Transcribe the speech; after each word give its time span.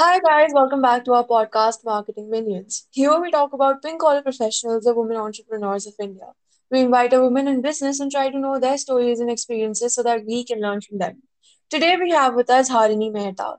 Hi 0.00 0.18
guys, 0.18 0.52
welcome 0.54 0.80
back 0.80 1.04
to 1.04 1.12
our 1.12 1.26
podcast 1.26 1.84
Marketing 1.84 2.30
Minions. 2.30 2.86
Here 2.90 3.20
we 3.20 3.30
talk 3.30 3.52
about 3.52 3.82
pink 3.82 4.00
collar 4.00 4.22
professionals, 4.22 4.84
the 4.84 4.94
women 4.94 5.18
entrepreneurs 5.18 5.86
of 5.86 5.92
India. 6.00 6.28
We 6.70 6.80
invite 6.80 7.12
a 7.12 7.20
women 7.20 7.46
in 7.46 7.60
business 7.60 8.00
and 8.00 8.10
try 8.10 8.30
to 8.30 8.38
know 8.38 8.58
their 8.58 8.78
stories 8.78 9.20
and 9.20 9.30
experiences 9.30 9.94
so 9.94 10.02
that 10.04 10.24
we 10.24 10.42
can 10.42 10.62
learn 10.62 10.80
from 10.80 10.96
them. 10.96 11.24
Today 11.68 11.98
we 11.98 12.12
have 12.12 12.34
with 12.34 12.48
us 12.48 12.70
Harini 12.70 13.12
Mehta, 13.12 13.56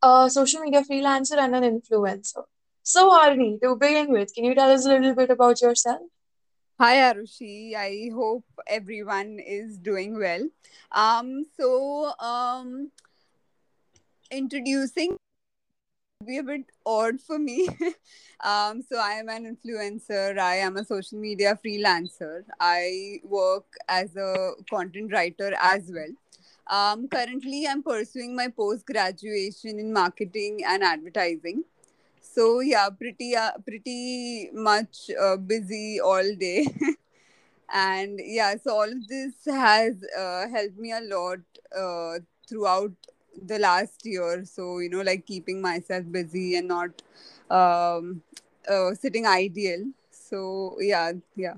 a 0.00 0.30
social 0.30 0.60
media 0.60 0.84
freelancer 0.88 1.38
and 1.38 1.56
an 1.56 1.64
influencer. 1.64 2.44
So 2.84 3.10
Harini, 3.10 3.60
to 3.62 3.74
begin 3.74 4.12
with, 4.12 4.32
can 4.32 4.44
you 4.44 4.54
tell 4.54 4.70
us 4.70 4.86
a 4.86 4.90
little 4.90 5.16
bit 5.16 5.30
about 5.30 5.60
yourself? 5.60 6.02
Hi 6.78 6.94
Arushi, 6.98 7.74
I 7.74 8.08
hope 8.14 8.44
everyone 8.68 9.40
is 9.44 9.78
doing 9.78 10.16
well. 10.16 10.48
Um, 10.92 11.46
so 11.58 12.12
um, 12.20 12.92
introducing 14.30 15.18
be 16.22 16.38
a 16.38 16.42
bit 16.42 16.64
odd 16.86 17.20
for 17.20 17.38
me. 17.38 17.68
um, 18.40 18.82
so 18.82 18.98
I 18.98 19.12
am 19.20 19.28
an 19.28 19.56
influencer. 19.56 20.38
I 20.38 20.56
am 20.56 20.76
a 20.76 20.84
social 20.84 21.18
media 21.18 21.58
freelancer. 21.64 22.44
I 22.60 23.20
work 23.24 23.66
as 23.88 24.16
a 24.16 24.52
content 24.70 25.12
writer 25.12 25.54
as 25.60 25.90
well. 25.92 26.12
Um, 26.68 27.08
currently, 27.08 27.66
I'm 27.68 27.82
pursuing 27.82 28.36
my 28.36 28.48
post 28.48 28.86
graduation 28.86 29.78
in 29.78 29.92
marketing 29.92 30.60
and 30.66 30.82
advertising. 30.82 31.64
So 32.20 32.60
yeah, 32.60 32.88
pretty 32.88 33.36
uh, 33.36 33.52
pretty 33.66 34.50
much 34.52 35.10
uh, 35.20 35.36
busy 35.36 36.00
all 36.00 36.34
day. 36.38 36.66
and 37.72 38.20
yeah 38.22 38.54
so 38.62 38.74
all 38.74 38.92
of 38.92 39.08
this 39.08 39.32
has 39.46 39.94
uh, 40.18 40.46
helped 40.48 40.78
me 40.78 40.92
a 40.92 41.00
lot 41.00 41.38
uh, 41.76 42.18
throughout 42.48 42.92
the 43.40 43.58
last 43.58 44.04
year 44.04 44.44
so 44.44 44.78
you 44.78 44.88
know 44.88 45.00
like 45.02 45.26
keeping 45.26 45.60
myself 45.60 46.04
busy 46.10 46.56
and 46.56 46.68
not 46.68 47.02
um, 47.50 48.22
uh, 48.68 48.94
sitting 48.94 49.26
ideal 49.26 49.84
so 50.10 50.76
yeah 50.80 51.12
yeah 51.36 51.54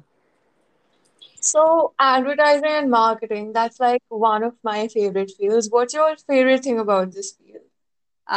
So 1.41 1.95
advertising 1.98 2.70
and 2.70 2.91
marketing, 2.91 3.52
that's 3.52 3.78
like 3.80 4.02
one 4.08 4.42
of 4.42 4.55
my 4.62 4.89
favorite 4.89 5.30
fields. 5.39 5.69
What's 5.70 5.95
your 5.95 6.17
favorite 6.17 6.62
thing 6.64 6.78
about 6.78 7.12
this 7.12 7.33
field? 7.33 7.62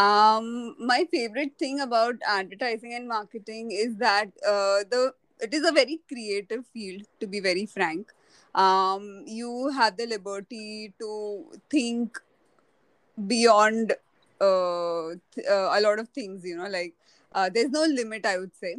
um 0.02 0.76
my 0.92 1.06
favorite 1.12 1.54
thing 1.58 1.80
about 1.80 2.16
advertising 2.28 2.94
and 2.94 3.08
marketing 3.08 3.72
is 3.72 3.98
that 3.98 4.28
uh, 4.54 4.80
the 4.94 5.14
it 5.40 5.54
is 5.54 5.66
a 5.68 5.72
very 5.72 6.00
creative 6.08 6.66
field 6.74 7.04
to 7.20 7.28
be 7.28 7.40
very 7.40 7.66
frank 7.66 8.12
um 8.64 9.06
you 9.26 9.70
have 9.78 9.96
the 9.98 10.06
liberty 10.14 10.94
to 11.00 11.10
think 11.70 12.20
beyond 13.26 13.92
uh, 14.42 15.10
th- 15.34 15.48
uh, 15.50 15.70
a 15.74 15.80
lot 15.82 16.00
of 16.00 16.10
things 16.10 16.44
you 16.46 16.56
know 16.58 16.68
like 16.68 16.94
uh, 17.34 17.50
there's 17.54 17.70
no 17.72 17.84
limit 17.86 18.26
i 18.26 18.38
would 18.38 18.56
say. 18.56 18.76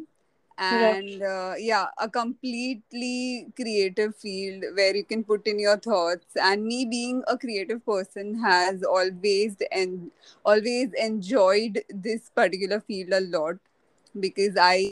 And 0.59 1.23
uh, 1.23 1.55
yeah 1.59 1.87
a 1.99 2.09
completely 2.09 3.47
creative 3.57 4.15
field 4.17 4.65
where 4.75 4.95
you 4.95 5.05
can 5.05 5.23
put 5.25 5.47
in 5.47 5.59
your 5.59 5.77
thoughts. 5.77 6.37
And 6.37 6.65
me 6.65 6.85
being 6.85 7.23
a 7.29 7.37
creative 7.39 7.85
person 7.85 8.41
has 8.43 8.83
always 8.83 9.57
and 9.71 10.11
always 10.45 10.93
enjoyed 10.95 11.83
this 11.89 12.31
particular 12.31 12.81
field 12.81 13.13
a 13.13 13.21
lot 13.21 13.57
because 14.19 14.57
i 14.59 14.91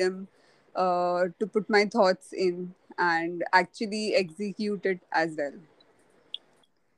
am 0.00 0.28
uh, 0.74 1.24
to 1.38 1.46
put 1.46 1.68
my 1.68 1.84
thoughts 1.84 2.32
in 2.32 2.74
and 2.98 3.44
actually 3.52 4.14
execute 4.14 4.84
it 4.86 5.00
as 5.12 5.34
well 5.36 5.54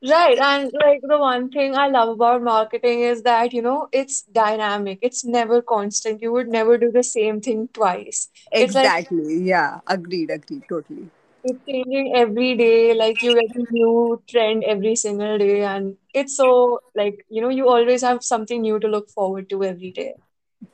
Right. 0.02 0.38
And 0.38 0.70
like 0.72 1.00
the 1.02 1.18
one 1.18 1.50
thing 1.50 1.74
I 1.76 1.88
love 1.88 2.08
about 2.10 2.42
marketing 2.42 3.00
is 3.00 3.22
that, 3.22 3.52
you 3.52 3.62
know, 3.62 3.88
it's 3.92 4.22
dynamic. 4.22 4.98
It's 5.02 5.24
never 5.24 5.62
constant. 5.62 6.20
You 6.22 6.32
would 6.32 6.48
never 6.48 6.76
do 6.78 6.90
the 6.90 7.02
same 7.04 7.40
thing 7.40 7.68
twice. 7.72 8.28
It's 8.58 8.74
like 8.74 8.92
exactly 8.92 9.38
yeah 9.50 9.80
agreed 9.86 10.30
agreed 10.30 10.64
totally 10.68 11.08
it's 11.44 11.64
changing 11.68 12.12
every 12.16 12.56
day. 12.56 12.94
Like 12.94 13.22
you 13.22 13.34
get 13.34 13.54
a 13.56 13.66
new 13.70 14.22
trend 14.28 14.64
every 14.64 14.96
single 14.96 15.38
day. 15.38 15.62
And 15.62 15.96
it's 16.14 16.36
so 16.36 16.80
like, 16.94 17.24
you 17.28 17.40
know, 17.42 17.48
you 17.48 17.68
always 17.68 18.02
have 18.02 18.22
something 18.22 18.62
new 18.62 18.78
to 18.80 18.88
look 18.88 19.08
forward 19.10 19.48
to 19.50 19.62
every 19.64 19.90
day. 19.92 20.14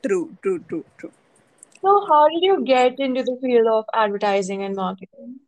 True, 0.03 0.35
true, 0.41 0.59
true, 0.67 0.85
true. 0.97 1.11
So 1.81 2.05
how 2.07 2.27
did 2.29 2.41
you 2.41 2.63
get 2.63 2.99
into 2.99 3.23
the 3.23 3.37
field 3.41 3.67
of 3.67 3.85
advertising 3.93 4.63
and 4.63 4.75
marketing? 4.75 5.39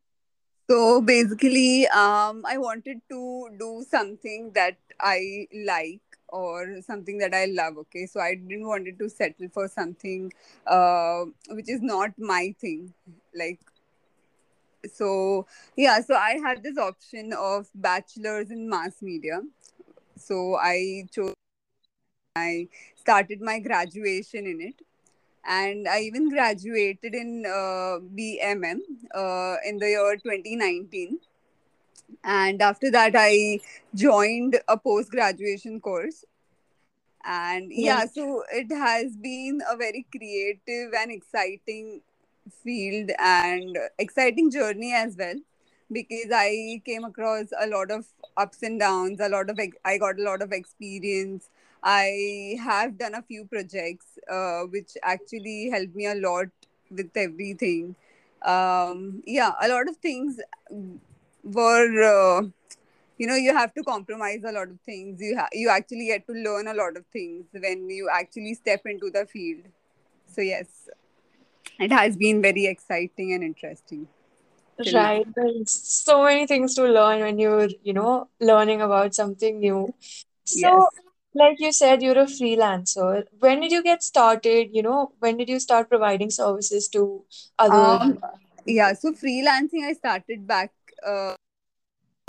So 0.72 1.02
basically, 1.02 1.86
um, 1.88 2.46
I 2.48 2.58
wanted 2.58 3.02
to 3.10 3.50
do 3.60 3.84
something 3.90 4.52
that 4.56 4.78
I 5.02 5.50
like 5.54 6.00
or 6.30 6.82
something 6.82 7.18
that 7.18 7.34
I 7.34 7.48
love. 7.48 7.78
Okay, 7.80 8.06
so 8.06 8.22
I 8.22 8.36
didn't 8.36 8.66
wanted 8.66 8.98
to 9.00 9.10
settle 9.10 9.50
for 9.50 9.68
something 9.68 10.32
uh, 10.66 11.26
which 11.50 11.68
is 11.68 11.82
not 11.82 12.12
my 12.18 12.56
thing. 12.62 12.94
Like 13.36 13.60
so, 14.94 15.46
yeah. 15.76 16.00
So 16.00 16.16
I 16.16 16.40
had 16.42 16.64
this 16.64 16.78
option 16.78 17.34
of 17.34 17.68
bachelor's 17.76 18.50
in 18.50 18.70
mass 18.70 19.02
media. 19.02 19.42
So 20.16 20.56
I 20.56 21.04
chose. 21.12 21.34
I 22.38 22.70
started 22.96 23.42
my 23.42 23.60
graduation 23.60 24.48
in 24.48 24.62
it 24.62 24.82
and 25.46 25.88
I 25.88 26.02
even 26.02 26.30
graduated 26.30 27.14
in 27.16 27.44
uh, 27.46 28.00
BMM 28.16 28.80
uh, 29.14 29.56
in 29.66 29.78
the 29.80 29.90
year 29.90 30.18
2019. 30.18 31.20
And 32.24 32.62
after 32.62 32.92
that, 32.92 33.14
I 33.16 33.60
joined 33.96 34.60
a 34.68 34.78
post 34.78 35.12
graduation 35.12 35.80
course. 35.82 36.26
And 37.24 37.72
yeah, 37.72 38.06
so 38.06 38.44
it 38.52 38.72
has 38.74 39.16
been 39.16 39.62
a 39.72 39.78
very 39.78 40.06
creative 40.12 40.94
and 40.98 41.12
exciting 41.12 42.02
field 42.64 43.12
and 43.20 43.78
exciting 44.00 44.50
journey 44.52 44.94
as 44.94 45.16
well 45.18 45.36
because 45.92 46.32
I 46.34 46.82
came 46.86 47.04
across 47.04 47.48
a 47.60 47.68
lot 47.68 47.92
of 47.92 48.06
ups 48.38 48.64
and 48.64 48.80
downs, 48.80 49.20
a 49.20 49.30
lot 49.30 49.50
of 49.50 49.60
I 49.86 49.98
got 49.98 50.20
a 50.20 50.24
lot 50.24 50.42
of 50.42 50.52
experience. 50.52 51.50
I 51.84 52.58
have 52.64 52.98
done 52.98 53.16
a 53.16 53.22
few 53.22 53.46
projects 53.46 54.18
uh, 54.32 54.62
which 54.64 54.92
actually 55.04 55.70
helped 55.70 55.96
me 55.96 56.06
a 56.08 56.16
lot 56.16 56.48
with 56.90 57.12
everything. 57.16 57.96
Um, 58.44 59.24
yeah, 59.26 59.52
a 59.62 59.68
lot 59.68 59.88
of 59.90 59.98
things 59.98 60.40
were 61.44 62.04
uh, 62.04 62.42
you 63.18 63.28
know 63.28 63.36
you 63.36 63.56
have 63.56 63.74
to 63.74 63.84
compromise 63.84 64.42
a 64.48 64.52
lot 64.52 64.70
of 64.70 64.80
things 64.82 65.22
you 65.22 65.38
ha- 65.38 65.50
you 65.54 65.70
actually 65.70 66.08
get 66.08 66.26
to 66.28 66.34
learn 66.34 66.68
a 66.68 66.74
lot 66.74 66.98
of 66.98 67.06
things 67.08 67.46
when 67.54 67.90
you 67.90 68.10
actually 68.12 68.54
step 68.54 68.82
into 68.86 69.10
the 69.12 69.26
field 69.26 69.64
so 70.28 70.42
yes 70.42 70.90
it 71.80 71.92
has 71.92 72.16
been 72.18 72.42
very 72.42 72.66
exciting 72.66 73.34
and 73.34 73.44
interesting 73.44 74.08
Right. 74.94 75.26
There's 75.36 75.72
so 75.72 76.24
many 76.24 76.48
things 76.48 76.76
to 76.76 76.84
learn 76.86 77.20
when 77.22 77.38
you're, 77.40 77.68
you 77.84 77.94
know, 77.94 78.30
learning 78.40 78.82
about 78.82 79.14
something 79.14 79.60
new. 79.60 79.94
So, 80.46 80.70
yes 80.70 81.01
like 81.34 81.60
you 81.60 81.72
said, 81.72 82.02
you're 82.02 82.20
a 82.20 82.26
freelancer. 82.26 83.24
When 83.40 83.62
did 83.62 83.72
you 83.72 83.84
get 83.84 84.04
started? 84.04 84.70
You 84.74 84.84
know, 84.84 85.14
when 85.20 85.38
did 85.38 85.50
you 85.50 85.60
start 85.60 85.90
providing 85.90 86.30
services 86.32 86.88
to 86.90 87.24
other 87.60 88.00
um 88.00 88.18
yeah 88.66 88.94
so 88.94 89.12
freelancing 89.12 89.84
i 89.90 89.94
started 89.94 90.48
back 90.48 90.72
uh 91.06 91.34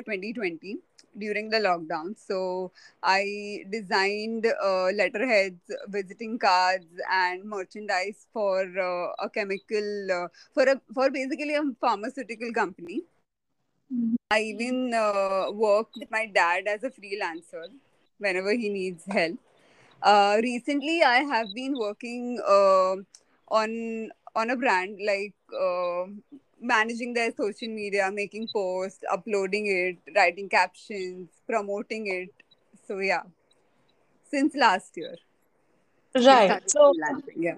2020 0.04 0.78
during 1.18 1.50
the 1.50 1.58
lockdown 1.58 2.14
so 2.18 2.72
i 3.02 3.64
designed 3.70 4.46
uh, 4.46 4.88
letterheads 5.00 5.70
visiting 5.88 6.38
cards 6.38 7.00
and 7.10 7.44
merchandise 7.44 8.26
for 8.32 8.60
uh, 8.88 9.12
a 9.26 9.28
chemical 9.30 10.12
uh, 10.12 10.28
for 10.54 10.64
a 10.64 10.80
for 10.94 11.10
basically 11.10 11.54
a 11.54 11.62
pharmaceutical 11.80 12.52
company 12.52 13.02
Mhm. 13.90 14.16
I 14.30 14.40
even 14.42 14.92
uh, 14.94 15.50
work 15.52 15.88
with 15.96 16.10
my 16.10 16.26
dad 16.26 16.66
as 16.66 16.82
a 16.84 16.90
freelancer 16.90 17.66
whenever 18.22 18.52
he 18.52 18.70
needs 18.70 19.04
help. 19.06 19.38
Uh, 20.02 20.38
recently, 20.42 21.02
I 21.02 21.20
have 21.34 21.54
been 21.54 21.76
working 21.78 22.40
uh, 22.46 22.96
on 23.48 24.10
on 24.34 24.50
a 24.50 24.56
brand 24.56 24.98
like 25.06 25.34
uh, 25.66 26.06
managing 26.60 27.14
their 27.14 27.32
social 27.32 27.68
media, 27.68 28.10
making 28.12 28.48
posts, 28.48 29.04
uploading 29.12 29.66
it, 29.66 29.98
writing 30.16 30.48
captions, 30.48 31.30
promoting 31.48 32.06
it. 32.08 32.30
So 32.88 32.98
yeah, 33.00 33.24
since 34.30 34.54
last 34.56 34.96
year 34.96 35.16
Right. 36.14 36.58
So. 36.66 36.92
Yeah. 37.36 37.56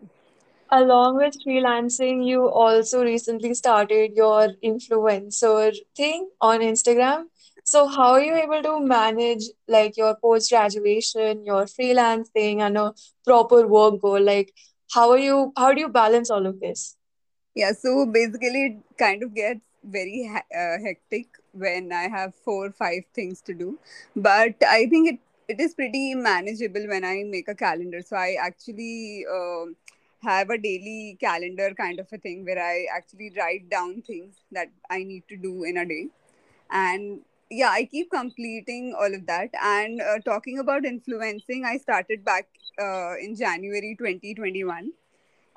along 0.70 1.16
with 1.16 1.34
freelancing, 1.46 2.26
you 2.26 2.48
also 2.48 3.02
recently 3.04 3.54
started 3.54 4.12
your 4.16 4.48
influencer 4.64 5.74
thing 5.96 6.28
on 6.40 6.60
Instagram. 6.60 7.26
So, 7.64 7.88
how 7.88 8.12
are 8.12 8.22
you 8.22 8.36
able 8.36 8.62
to 8.62 8.80
manage 8.80 9.44
like 9.68 9.96
your 9.96 10.14
post 10.16 10.50
graduation, 10.50 11.44
your 11.46 11.66
freelance 11.66 12.28
thing, 12.30 12.62
and 12.62 12.78
a 12.78 12.94
proper 13.24 13.66
work 13.66 14.00
goal? 14.02 14.20
Like, 14.20 14.52
how 14.92 15.10
are 15.12 15.18
you, 15.18 15.52
how 15.56 15.72
do 15.74 15.80
you 15.80 15.88
balance 15.88 16.30
all 16.30 16.46
of 16.46 16.60
this? 16.60 16.96
Yeah, 17.54 17.72
so 17.72 18.06
basically, 18.06 18.66
it 18.66 18.98
kind 18.98 19.22
of 19.22 19.34
gets 19.34 19.60
very 19.84 20.30
uh, 20.34 20.78
hectic 20.84 21.28
when 21.52 21.92
I 21.92 22.08
have 22.08 22.34
four 22.34 22.66
or 22.66 22.72
five 22.72 23.04
things 23.14 23.40
to 23.42 23.54
do. 23.54 23.78
But 24.16 24.54
I 24.68 24.86
think 24.86 25.08
it 25.14 25.18
it 25.48 25.60
is 25.60 25.74
pretty 25.74 26.14
manageable 26.14 26.86
when 26.88 27.04
I 27.04 27.22
make 27.24 27.48
a 27.48 27.54
calendar. 27.54 28.00
So 28.02 28.16
I 28.16 28.36
actually 28.40 29.24
um 29.32 29.76
have 30.22 30.50
a 30.50 30.58
daily 30.58 31.18
calendar 31.20 31.74
kind 31.74 32.00
of 32.00 32.08
a 32.12 32.18
thing 32.18 32.44
where 32.44 32.58
I 32.58 32.86
actually 32.96 33.30
write 33.36 33.68
down 33.70 34.02
things 34.02 34.36
that 34.52 34.68
I 34.90 35.02
need 35.04 35.24
to 35.28 35.36
do 35.36 35.64
in 35.64 35.76
a 35.76 35.84
day. 35.86 36.08
And 36.70 37.20
yeah, 37.54 37.70
I 37.70 37.84
keep 37.84 38.10
completing 38.10 38.94
all 38.98 39.14
of 39.14 39.26
that. 39.26 39.50
And 39.62 40.00
uh, 40.00 40.18
talking 40.24 40.58
about 40.58 40.84
influencing, 40.84 41.64
I 41.64 41.78
started 41.78 42.24
back 42.24 42.48
uh, 42.80 43.14
in 43.18 43.36
January 43.36 43.96
2021 43.98 44.92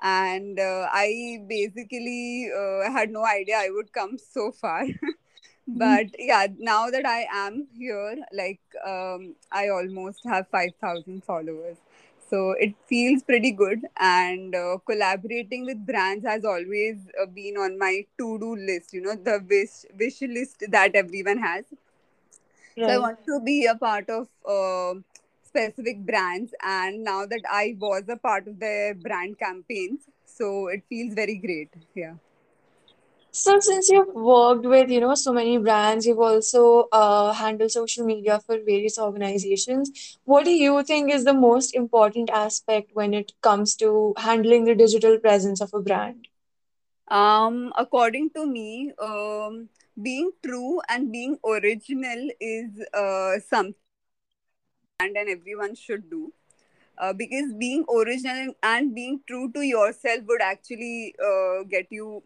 and 0.07 0.59
uh, 0.59 0.87
i 0.93 1.05
basically 1.49 2.49
uh, 2.61 2.91
had 2.95 3.09
no 3.15 3.23
idea 3.25 3.57
i 3.57 3.69
would 3.69 3.91
come 3.93 4.17
so 4.17 4.51
far. 4.51 4.85
Mhm. 5.75 5.75
but 5.83 6.07
yeah 6.19 6.47
now 6.57 6.89
that 6.89 7.05
i 7.05 7.25
am 7.33 7.67
here 7.77 8.15
like 8.33 8.59
um, 8.85 9.35
i 9.51 9.67
almost 9.69 10.21
have 10.25 10.47
5000 10.49 11.23
followers. 11.23 11.77
So 12.29 12.51
it 12.59 12.75
feels 12.87 13.23
pretty 13.23 13.51
good. 13.51 13.85
And 13.99 14.53
uh, 14.55 14.77
collaborating 14.85 15.65
with 15.65 15.85
brands 15.85 16.25
has 16.25 16.43
always 16.45 17.07
uh, 17.21 17.25
been 17.25 17.57
on 17.57 17.77
my 17.77 18.05
to 18.17 18.37
do 18.39 18.55
list 18.55 18.93
you 18.93 19.01
know 19.01 19.15
the 19.15 19.39
wish 19.49 19.85
wish 19.99 20.21
list 20.21 20.63
that 20.69 20.95
everyone 20.95 21.39
has 21.39 21.65
so 22.81 22.91
I 22.91 22.97
Right. 22.97 22.99
want 22.99 23.19
to 23.25 23.39
be 23.43 23.65
a 23.65 23.75
part 23.75 24.09
of 24.09 24.27
uh, 24.47 24.99
specific 25.43 26.05
brands, 26.05 26.53
and 26.61 27.03
now 27.03 27.25
that 27.25 27.41
I 27.49 27.75
was 27.79 28.03
a 28.09 28.17
part 28.17 28.47
of 28.47 28.59
their 28.59 28.93
brand 28.95 29.37
campaigns, 29.39 30.07
so 30.25 30.67
it 30.67 30.83
feels 30.89 31.13
very 31.13 31.35
great. 31.37 31.69
Yeah. 31.95 32.15
So 33.31 33.59
since 33.59 33.89
you've 33.89 34.13
worked 34.13 34.65
with, 34.65 34.89
you 34.89 34.99
know, 34.99 35.13
so 35.15 35.31
many 35.33 35.57
brands, 35.57 36.05
you've 36.05 36.19
also 36.19 36.87
uh, 36.91 37.33
handled 37.33 37.71
social 37.71 38.05
media 38.05 38.39
for 38.45 38.57
various 38.57 38.97
organizations. 38.99 40.17
What 40.25 40.45
do 40.45 40.51
you 40.51 40.83
think 40.83 41.11
is 41.13 41.23
the 41.25 41.33
most 41.33 41.73
important 41.75 42.29
aspect 42.29 42.91
when 42.93 43.13
it 43.13 43.33
comes 43.41 43.75
to 43.77 44.13
handling 44.17 44.65
the 44.65 44.75
digital 44.75 45.17
presence 45.19 45.61
of 45.61 45.73
a 45.73 45.79
brand? 45.81 46.27
Um, 47.09 47.73
according 47.77 48.31
to 48.31 48.45
me, 48.45 48.93
um, 48.99 49.69
being 50.01 50.31
true 50.45 50.81
and 50.89 51.11
being 51.11 51.37
original 51.45 52.29
is 52.39 52.69
uh, 52.93 53.39
something 53.39 53.75
and 54.99 55.17
everyone 55.29 55.75
should 55.75 56.09
do. 56.09 56.33
Uh, 56.97 57.13
because 57.13 57.53
being 57.53 57.85
original 57.93 58.53
and 58.63 58.95
being 58.95 59.21
true 59.27 59.51
to 59.53 59.61
yourself 59.61 60.21
would 60.27 60.41
actually 60.41 61.15
uh, 61.23 61.63
get 61.69 61.87
you 61.91 62.23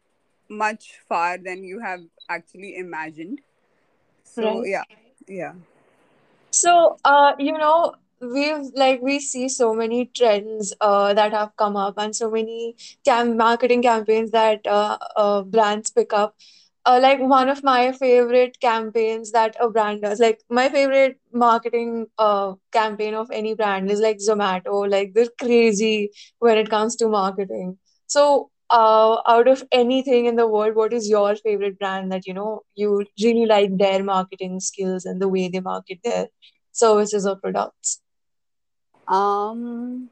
much 0.50 1.00
far 1.07 1.38
than 1.38 1.63
you 1.63 1.79
have 1.79 2.01
actually 2.29 2.75
imagined. 2.77 3.41
So 4.23 4.63
Right. 4.63 4.65
yeah, 4.65 4.83
yeah. 5.27 5.53
So, 6.51 6.97
uh, 7.03 7.33
you 7.39 7.57
know, 7.57 7.95
we've 8.21 8.71
like 8.75 9.01
we 9.01 9.19
see 9.19 9.50
so 9.50 9.73
many 9.73 10.06
trends 10.06 10.73
uh, 10.81 11.13
that 11.13 11.31
have 11.33 11.56
come 11.57 11.75
up 11.75 11.95
and 11.97 12.15
so 12.15 12.29
many 12.29 12.75
cam 13.06 13.38
marketing 13.38 13.81
campaigns 13.81 14.31
that 14.31 14.65
uh, 14.68 14.97
uh, 15.15 15.41
brands 15.44 15.91
pick 15.91 16.13
up. 16.13 16.35
Uh, 16.86 17.00
like 17.01 17.19
one 17.19 17.50
of 17.50 17.63
my 17.63 17.92
favorite 17.92 18.60
campaigns 18.60 19.31
that 19.31 19.56
a 19.60 19.69
brand 19.69 20.01
does, 20.01 20.19
like 20.19 20.42
my 20.50 20.69
favorite 20.69 21.19
marketing 21.33 22.07
uh, 22.18 22.54
campaign 22.72 23.13
of 23.13 23.30
any 23.31 23.54
brand 23.56 23.92
is 23.92 24.00
like 24.00 24.18
Zomato. 24.18 24.89
Like 24.89 25.13
they're 25.13 25.28
crazy 25.39 26.12
when 26.39 26.57
it 26.57 26.69
comes 26.69 26.95
to 26.98 27.07
marketing. 27.07 27.78
So, 28.07 28.50
uh, 28.72 29.18
out 29.28 29.48
of 29.48 29.63
anything 29.72 30.25
in 30.25 30.36
the 30.38 30.48
world, 30.48 30.75
what 30.75 30.94
is 30.94 31.10
your 31.10 31.36
favorite 31.36 31.78
brand 31.80 32.12
that 32.12 32.28
you 32.28 32.33
know 32.33 32.62
you 32.75 33.06
really 33.22 33.45
like 33.45 33.78
their 33.78 34.04
marketing 34.04 34.60
skills 34.60 35.06
and 35.06 35.22
the 35.22 35.30
way 35.30 35.50
they 35.50 35.60
market 35.62 36.00
their 36.04 36.28
services 36.74 37.28
or 37.28 37.36
products. 37.36 38.01
Um, 39.07 40.10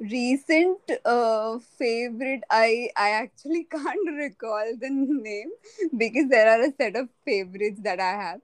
recent 0.00 0.78
uh, 1.04 1.58
favorite, 1.78 2.42
I 2.50 2.90
I 2.96 3.10
actually 3.10 3.64
can't 3.70 4.10
recall 4.16 4.72
the 4.80 4.90
name 4.90 5.50
because 5.96 6.28
there 6.28 6.48
are 6.50 6.62
a 6.62 6.72
set 6.76 6.96
of 6.96 7.08
favorites 7.24 7.80
that 7.84 8.00
I 8.00 8.12
have. 8.12 8.40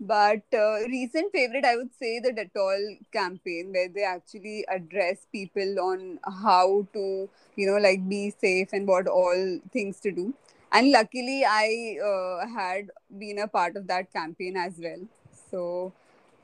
But 0.00 0.42
uh, 0.52 0.80
recent 0.88 1.32
favorite, 1.32 1.64
I 1.64 1.76
would 1.76 1.90
say 1.98 2.18
the 2.20 2.32
Dettol 2.32 2.98
campaign, 3.12 3.72
where 3.72 3.88
they 3.88 4.04
actually 4.04 4.64
address 4.68 5.26
people 5.32 5.78
on 5.80 6.18
how 6.42 6.86
to, 6.92 7.28
you 7.56 7.66
know, 7.66 7.78
like 7.78 8.08
be 8.08 8.30
safe 8.30 8.70
and 8.72 8.88
what 8.88 9.06
all 9.06 9.60
things 9.72 10.00
to 10.00 10.10
do. 10.10 10.34
And 10.72 10.90
luckily, 10.90 11.44
I 11.48 11.98
uh, 12.04 12.48
had 12.48 12.90
been 13.18 13.38
a 13.38 13.46
part 13.46 13.76
of 13.76 13.86
that 13.86 14.12
campaign 14.12 14.56
as 14.56 14.74
well. 14.78 15.06
So 15.50 15.92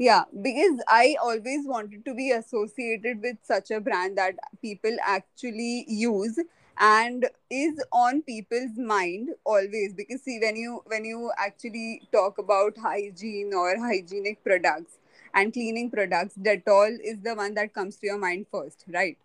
yeah, 0.01 0.25
because 0.43 0.81
I 0.89 1.17
always 1.23 1.67
wanted 1.67 2.05
to 2.07 2.15
be 2.15 2.31
associated 2.33 3.23
with 3.23 3.37
such 3.43 3.71
a 3.71 3.81
brand 3.81 4.17
that 4.19 4.37
people 4.63 4.97
actually 5.07 5.85
use 5.89 6.41
and 6.79 7.27
is 7.51 7.85
on 7.93 8.23
people's 8.23 8.79
mind 8.79 9.29
always 9.45 9.93
because 9.95 10.23
see 10.23 10.39
when 10.41 10.57
you 10.57 10.83
when 10.87 11.05
you 11.05 11.31
actually 11.39 12.03
talk 12.13 12.39
about 12.39 12.79
hygiene 12.79 13.53
or 13.55 13.79
hygienic 13.79 14.43
products 14.43 14.99
and 15.35 15.53
cleaning 15.53 15.91
products 15.91 16.37
dettol 16.39 16.97
is 17.05 17.19
the 17.23 17.35
one 17.35 17.55
that 17.55 17.75
comes 17.75 17.97
to 17.97 18.07
your 18.07 18.19
mind 18.19 18.47
first 18.51 18.85
right 18.89 19.19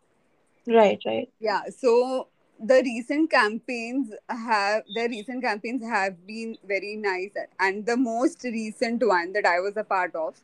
Right, 0.68 1.02
right. 1.06 1.30
yeah 1.40 1.62
so 1.78 2.28
the 2.60 2.82
recent 2.84 3.30
campaigns 3.30 4.14
have 4.30 4.84
the 4.96 5.08
recent 5.10 5.44
campaigns 5.44 5.84
have 5.84 6.26
been 6.26 6.58
very 6.66 6.96
nice 6.96 7.32
and 7.60 7.86
the 7.86 7.98
most 7.98 8.44
recent 8.44 9.06
one 9.06 9.34
that 9.34 9.46
i 9.46 9.60
was 9.60 9.76
a 9.78 9.84
part 9.84 10.16
of 10.16 10.36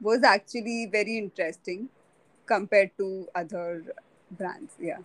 was 0.00 0.22
actually 0.22 0.88
very 0.90 1.18
interesting 1.18 1.88
compared 2.46 2.90
to 2.98 3.28
other 3.34 3.84
brands. 4.30 4.74
Yeah. 4.80 4.98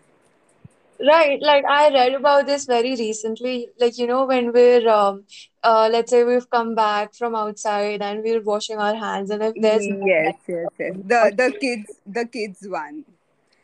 Right, 1.05 1.41
like 1.41 1.65
I 1.65 1.89
read 1.89 2.13
about 2.13 2.45
this 2.45 2.65
very 2.65 2.95
recently. 2.95 3.67
Like, 3.79 3.97
you 3.97 4.07
know, 4.07 4.25
when 4.25 4.53
we're, 4.53 4.87
um, 4.87 5.25
uh, 5.63 5.89
let's 5.91 6.11
say 6.11 6.23
we've 6.23 6.49
come 6.49 6.75
back 6.75 7.13
from 7.15 7.35
outside 7.35 8.01
and 8.01 8.23
we're 8.23 8.41
washing 8.41 8.77
our 8.77 8.95
hands, 8.95 9.29
and 9.29 9.43
if 9.43 9.55
there's 9.55 9.85
Yes, 9.85 10.35
yes, 10.47 10.69
yes. 10.79 10.95
The 11.11 11.33
the 11.35 11.53
kids 11.59 11.99
the 12.05 12.25
kids 12.25 12.59
one. 12.67 13.05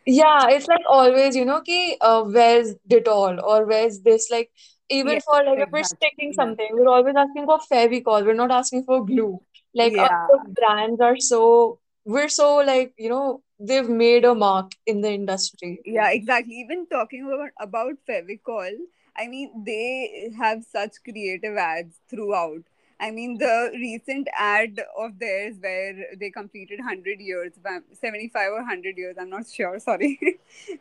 Yeah, 0.05 0.47
it's 0.49 0.67
like 0.67 0.81
always, 0.89 1.35
you 1.35 1.45
know, 1.45 1.61
ki, 1.61 1.97
uh, 2.01 2.23
where's 2.23 2.73
Dettol 2.89 3.41
or 3.43 3.65
where's 3.65 3.99
this? 4.01 4.29
Like, 4.31 4.51
even 4.89 5.13
Yes, 5.13 5.25
for 5.25 5.43
like 5.43 5.59
if 5.59 5.69
we're 5.71 5.83
exactly. 5.83 6.07
sticking 6.07 6.33
something, 6.33 6.67
we're 6.71 6.87
always 6.87 7.15
asking 7.15 7.45
for 7.45 7.59
Fevicol. 7.71 8.25
We're 8.25 8.33
not 8.33 8.51
asking 8.51 8.83
for 8.85 9.05
glue. 9.05 9.39
Like, 9.73 9.93
Yeah. 9.93 10.27
brands 10.59 11.01
are 11.01 11.17
so, 11.19 11.79
we're 12.05 12.29
so 12.29 12.57
like, 12.57 12.93
you 12.97 13.09
know, 13.09 13.43
they've 13.59 13.89
made 13.89 14.25
a 14.25 14.33
mark 14.35 14.71
in 14.85 15.01
the 15.01 15.11
industry. 15.11 15.81
Yeah, 15.85 16.09
exactly. 16.11 16.55
Even 16.55 16.87
talking 16.87 17.25
about 17.25 17.51
about 17.59 17.95
Fevicol, 18.07 18.71
I 19.17 19.27
mean, 19.27 19.63
they 19.65 20.31
have 20.37 20.63
such 20.63 20.95
creative 21.03 21.57
ads 21.57 21.99
throughout. 22.09 22.63
I 23.01 23.11
mean, 23.11 23.37
the 23.37 23.71
recent 23.73 24.27
ad 24.37 24.81
of 24.97 25.19
theirs 25.19 25.55
where 25.61 25.95
they 26.19 26.29
completed 26.31 26.79
100 26.79 27.21
years, 27.21 27.53
75 27.93 28.51
or 28.51 28.55
100 28.57 28.97
years, 28.97 29.15
I'm 29.19 29.29
not 29.29 29.47
sure, 29.47 29.79
sorry. 29.89 30.19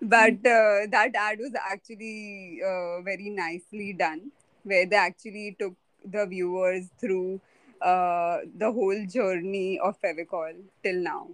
but 0.02 0.34
uh, 0.44 0.86
that 0.90 1.10
ad 1.14 1.38
was 1.38 1.52
actually 1.70 2.60
uh, 2.64 3.00
very 3.02 3.30
nicely 3.30 3.92
done, 3.92 4.32
where 4.64 4.84
they 4.86 4.96
actually 4.96 5.56
took 5.58 5.74
the 6.04 6.26
viewers 6.26 6.88
through 7.00 7.40
uh, 7.80 8.38
the 8.56 8.70
whole 8.72 9.06
journey 9.06 9.78
of 9.78 10.00
Fevicol 10.00 10.54
till 10.82 10.96
now. 11.00 11.28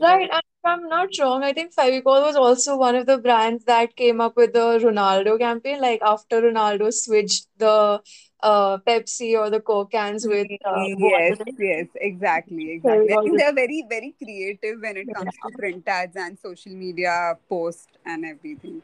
Right, 0.00 0.28
and 0.30 0.42
if 0.42 0.64
I'm 0.64 0.88
not 0.88 1.08
wrong, 1.20 1.42
I 1.44 1.52
think 1.52 1.74
Fevicol 1.74 2.22
was 2.22 2.36
also 2.36 2.76
one 2.76 2.94
of 2.96 3.06
the 3.06 3.18
brands 3.18 3.64
that 3.64 3.94
came 3.96 4.20
up 4.20 4.36
with 4.36 4.52
the 4.52 4.78
Ronaldo 4.82 5.38
campaign. 5.38 5.80
Like 5.80 6.00
after 6.02 6.40
Ronaldo 6.42 6.92
switched 6.92 7.46
the 7.58 8.00
uh, 8.42 8.78
Pepsi 8.78 9.38
or 9.38 9.50
the 9.50 9.60
Coke 9.60 9.92
cans 9.92 10.26
with 10.26 10.48
uh, 10.64 10.88
Yes, 10.98 11.36
water, 11.36 11.44
yes, 11.58 11.86
exactly, 11.96 12.70
exactly. 12.70 13.12
I 13.12 13.16
think 13.16 13.38
they're 13.38 13.52
very, 13.54 13.84
very 13.88 14.14
creative 14.22 14.80
when 14.80 14.96
it 14.96 15.12
comes 15.12 15.34
to 15.44 15.50
print 15.50 15.86
ads 15.86 16.16
and 16.16 16.38
social 16.38 16.72
media 16.72 17.36
posts 17.48 17.88
and 18.04 18.24
everything. 18.24 18.82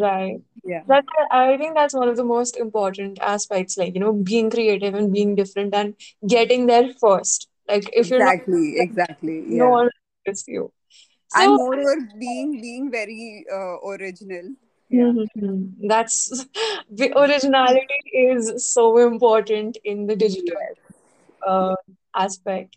Right. 0.00 0.40
Yeah, 0.64 0.84
That's 0.86 1.06
I 1.30 1.56
think 1.56 1.74
that's 1.74 1.94
one 1.94 2.08
of 2.08 2.16
the 2.16 2.24
most 2.24 2.56
important 2.56 3.18
aspects, 3.20 3.76
like 3.76 3.94
you 3.94 4.00
know, 4.00 4.12
being 4.12 4.50
creative 4.50 4.94
and 4.94 5.12
being 5.12 5.34
different 5.34 5.74
and 5.74 5.94
getting 6.28 6.66
there 6.66 6.88
first. 7.00 7.48
Like 7.68 7.88
if 7.92 8.10
you're 8.10 8.22
not, 8.22 8.36
exactly, 8.36 8.78
exactly. 8.78 9.44
no 9.50 9.68
Yeah, 9.68 9.70
one 9.70 9.88
notice 10.26 10.44
you. 10.48 10.72
and 11.34 11.54
So 11.54 11.54
moreover, 11.54 11.96
being 12.18 12.60
being 12.60 12.90
very 12.90 13.44
uh, 13.52 13.76
original. 13.88 14.54
Yeah. 14.90 15.12
Mhm. 15.36 15.72
That's 15.88 16.30
the 16.90 17.12
originality 17.18 18.00
is 18.12 18.72
so 18.72 18.98
important 18.98 19.76
in 19.84 20.06
the 20.06 20.16
digital 20.16 20.56
Yes. 20.56 20.76
uh, 21.46 21.74
aspect. 22.14 22.76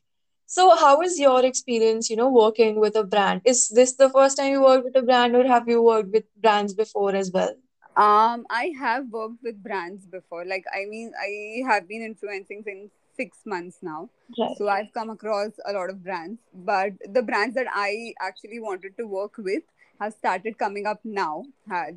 So, 0.51 0.75
how 0.75 1.01
is 1.01 1.19
your 1.19 1.45
experience, 1.45 2.09
you 2.09 2.15
know, 2.15 2.27
working 2.27 2.79
with 2.79 2.95
a 2.95 3.03
brand? 3.03 3.41
Is 3.45 3.69
this 3.69 3.93
the 3.93 4.09
first 4.09 4.35
time 4.37 4.51
you 4.51 4.63
worked 4.63 4.83
with 4.83 4.95
a 4.95 5.03
brand, 5.03 5.35
or 5.35 5.45
have 5.45 5.69
you 5.69 5.79
worked 5.83 6.11
with 6.11 6.23
brands 6.41 6.73
before 6.73 7.15
as 7.15 7.29
well? 7.31 7.53
Um, 7.95 8.47
I 8.49 8.73
have 8.79 9.09
worked 9.11 9.43
with 9.43 9.61
brands 9.61 10.07
before. 10.07 10.45
Like, 10.45 10.63
I 10.73 10.85
mean, 10.85 11.11
I 11.21 11.61
have 11.71 11.87
been 11.87 12.01
influencing 12.01 12.63
since 12.63 12.89
six 13.15 13.37
months 13.45 13.77
now. 13.83 14.09
Right. 14.39 14.57
So 14.57 14.67
I've 14.67 14.91
come 14.91 15.11
across 15.11 15.51
a 15.67 15.73
lot 15.73 15.91
of 15.91 16.03
brands, 16.03 16.39
but 16.51 16.93
the 17.13 17.21
brands 17.21 17.53
that 17.53 17.67
I 17.71 18.15
actually 18.19 18.59
wanted 18.59 18.97
to 18.97 19.05
work 19.05 19.37
with 19.37 19.61
have 20.01 20.13
started 20.13 20.57
coming 20.57 20.87
up 20.87 20.99
now. 21.03 21.43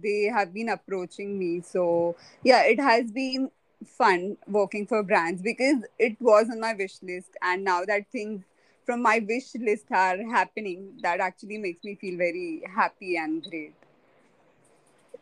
They 0.03 0.25
have 0.25 0.53
been 0.53 0.69
approaching 0.69 1.39
me. 1.39 1.63
So 1.63 2.17
yeah, 2.45 2.65
it 2.65 2.81
has 2.81 3.11
been 3.11 3.51
fun 3.85 4.37
working 4.47 4.87
for 4.87 5.03
brands 5.03 5.43
because 5.43 5.85
it 5.99 6.17
was 6.21 6.49
on 6.51 6.61
my 6.61 6.75
wish 6.75 7.03
list, 7.03 7.31
and 7.43 7.65
now 7.65 7.85
that 7.85 8.11
things 8.11 8.43
from 8.85 9.03
my 9.03 9.25
wish 9.27 9.55
list 9.55 9.87
are 9.91 10.19
happening, 10.31 10.99
that 11.03 11.21
actually 11.21 11.59
makes 11.59 11.85
me 11.85 11.95
feel 11.95 12.17
very 12.19 12.63
happy 12.75 13.17
and 13.17 13.43
great. 13.49 13.75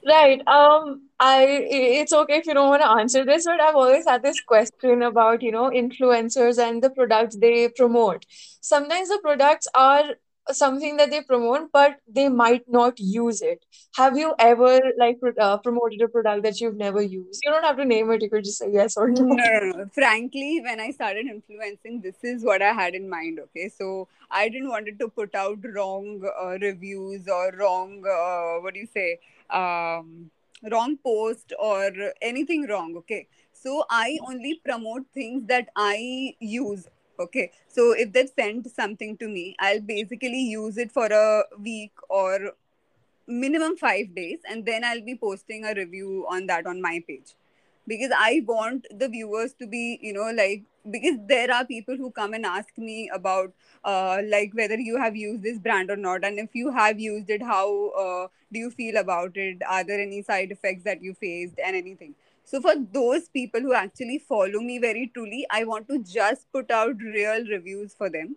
Right. 0.06 0.40
Um, 0.48 1.08
I 1.20 1.44
it's 1.44 2.12
okay 2.12 2.38
if 2.38 2.46
you 2.46 2.54
don't 2.54 2.68
want 2.68 2.80
to 2.82 2.88
answer 2.88 3.22
this, 3.24 3.44
but 3.44 3.60
I've 3.60 3.76
always 3.76 4.06
had 4.06 4.22
this 4.22 4.40
question 4.40 5.02
about, 5.02 5.42
you 5.42 5.52
know, 5.52 5.68
influencers 5.68 6.58
and 6.58 6.82
the 6.82 6.88
products 6.88 7.36
they 7.36 7.68
promote. 7.68 8.24
Sometimes 8.62 9.08
the 9.10 9.18
products 9.22 9.68
are 9.74 10.14
something 10.52 10.96
that 10.96 11.10
they 11.10 11.22
promote, 11.22 11.70
but 11.72 11.96
they 12.08 12.28
might 12.28 12.64
not 12.68 12.98
use 12.98 13.42
it. 13.42 13.64
Have 13.96 14.16
you 14.16 14.34
ever 14.38 14.80
like 14.98 15.18
uh, 15.38 15.58
promoted 15.58 16.00
a 16.02 16.08
product 16.08 16.42
that 16.44 16.60
you've 16.60 16.76
never 16.76 17.02
used? 17.02 17.40
You 17.44 17.52
don't 17.52 17.64
have 17.64 17.76
to 17.76 17.84
name 17.84 18.10
it, 18.10 18.22
you 18.22 18.30
could 18.30 18.44
just 18.44 18.58
say 18.58 18.70
yes 18.70 18.96
or 18.96 19.08
No, 19.08 19.22
no. 19.22 19.34
no, 19.34 19.72
no. 19.78 19.86
Frankly, 19.92 20.60
when 20.62 20.80
I 20.80 20.90
started 20.90 21.26
influencing, 21.26 22.00
this 22.00 22.16
is 22.22 22.44
what 22.44 22.62
I 22.62 22.72
had 22.72 22.94
in 22.94 23.08
mind. 23.08 23.40
Okay, 23.40 23.68
so 23.68 24.08
I 24.30 24.48
didn't 24.48 24.68
wanted 24.68 24.98
to 25.00 25.08
put 25.08 25.34
out 25.34 25.58
wrong 25.74 26.22
uh, 26.40 26.58
reviews 26.60 27.28
or 27.28 27.52
wrong, 27.58 28.04
uh, 28.06 28.60
what 28.62 28.74
do 28.74 28.80
you 28.80 28.86
say, 28.86 29.18
um, 29.50 30.30
wrong 30.70 30.96
post 30.98 31.52
or 31.58 31.92
anything 32.20 32.66
wrong. 32.68 32.96
Okay, 32.96 33.26
so 33.52 33.84
I 33.90 34.18
only 34.26 34.60
promote 34.64 35.04
things 35.12 35.46
that 35.48 35.68
I 35.76 36.34
use. 36.38 36.88
Okay, 37.20 37.50
so 37.68 37.92
if 37.92 38.12
they've 38.14 38.30
sent 38.34 38.70
something 38.70 39.16
to 39.18 39.28
me, 39.28 39.54
I'll 39.60 39.80
basically 39.82 40.40
use 40.40 40.78
it 40.78 40.90
for 40.90 41.06
a 41.06 41.42
week 41.58 41.92
or 42.08 42.52
minimum 43.26 43.76
five 43.76 44.14
days 44.14 44.38
and 44.50 44.66
then 44.66 44.82
i'll 44.84 45.04
be 45.04 45.14
posting 45.16 45.64
a 45.64 45.72
review 45.74 46.26
on 46.28 46.46
that 46.46 46.66
on 46.66 46.80
my 46.82 47.02
page. 47.06 47.34
Because 47.86 48.10
i 48.16 48.42
want 48.46 48.86
the 48.90 49.08
viewers 49.08 49.52
to 49.54 49.66
be 49.66 49.98
you 50.02 50.12
know 50.12 50.30
like 50.34 50.64
because 50.90 51.18
there 51.28 51.52
are 51.52 51.64
people 51.64 51.96
who 51.96 52.10
come 52.10 52.34
and 52.34 52.46
ask 52.46 52.76
me 52.76 53.10
about 53.14 53.52
uh, 53.84 54.18
like 54.26 54.52
whether 54.54 54.78
you 54.78 54.98
have 54.98 55.14
used 55.16 55.42
this 55.42 55.58
brand 55.58 55.90
or 55.90 55.96
not 55.96 56.24
and 56.24 56.38
if 56.38 56.54
you 56.54 56.70
have 56.72 56.98
used 56.98 57.30
it 57.30 57.42
how 57.42 57.90
uh, 57.90 58.28
do 58.52 58.58
you 58.58 58.70
feel 58.70 58.96
about 58.96 59.36
it? 59.36 59.62
Are 59.68 59.84
there 59.84 60.00
any 60.00 60.22
side 60.22 60.50
effects 60.50 60.84
that 60.84 61.02
you 61.02 61.14
faced 61.14 61.60
and 61.64 61.76
anything 61.76 62.14
so 62.50 62.60
for 62.60 62.74
those 62.98 63.28
people 63.28 63.60
who 63.60 63.74
actually 63.80 64.18
follow 64.18 64.60
me 64.70 64.78
very 64.78 65.10
truly 65.14 65.46
i 65.50 65.62
want 65.64 65.88
to 65.88 65.98
just 66.16 66.50
put 66.52 66.70
out 66.70 67.06
real 67.14 67.46
reviews 67.54 67.94
for 67.94 68.10
them 68.10 68.36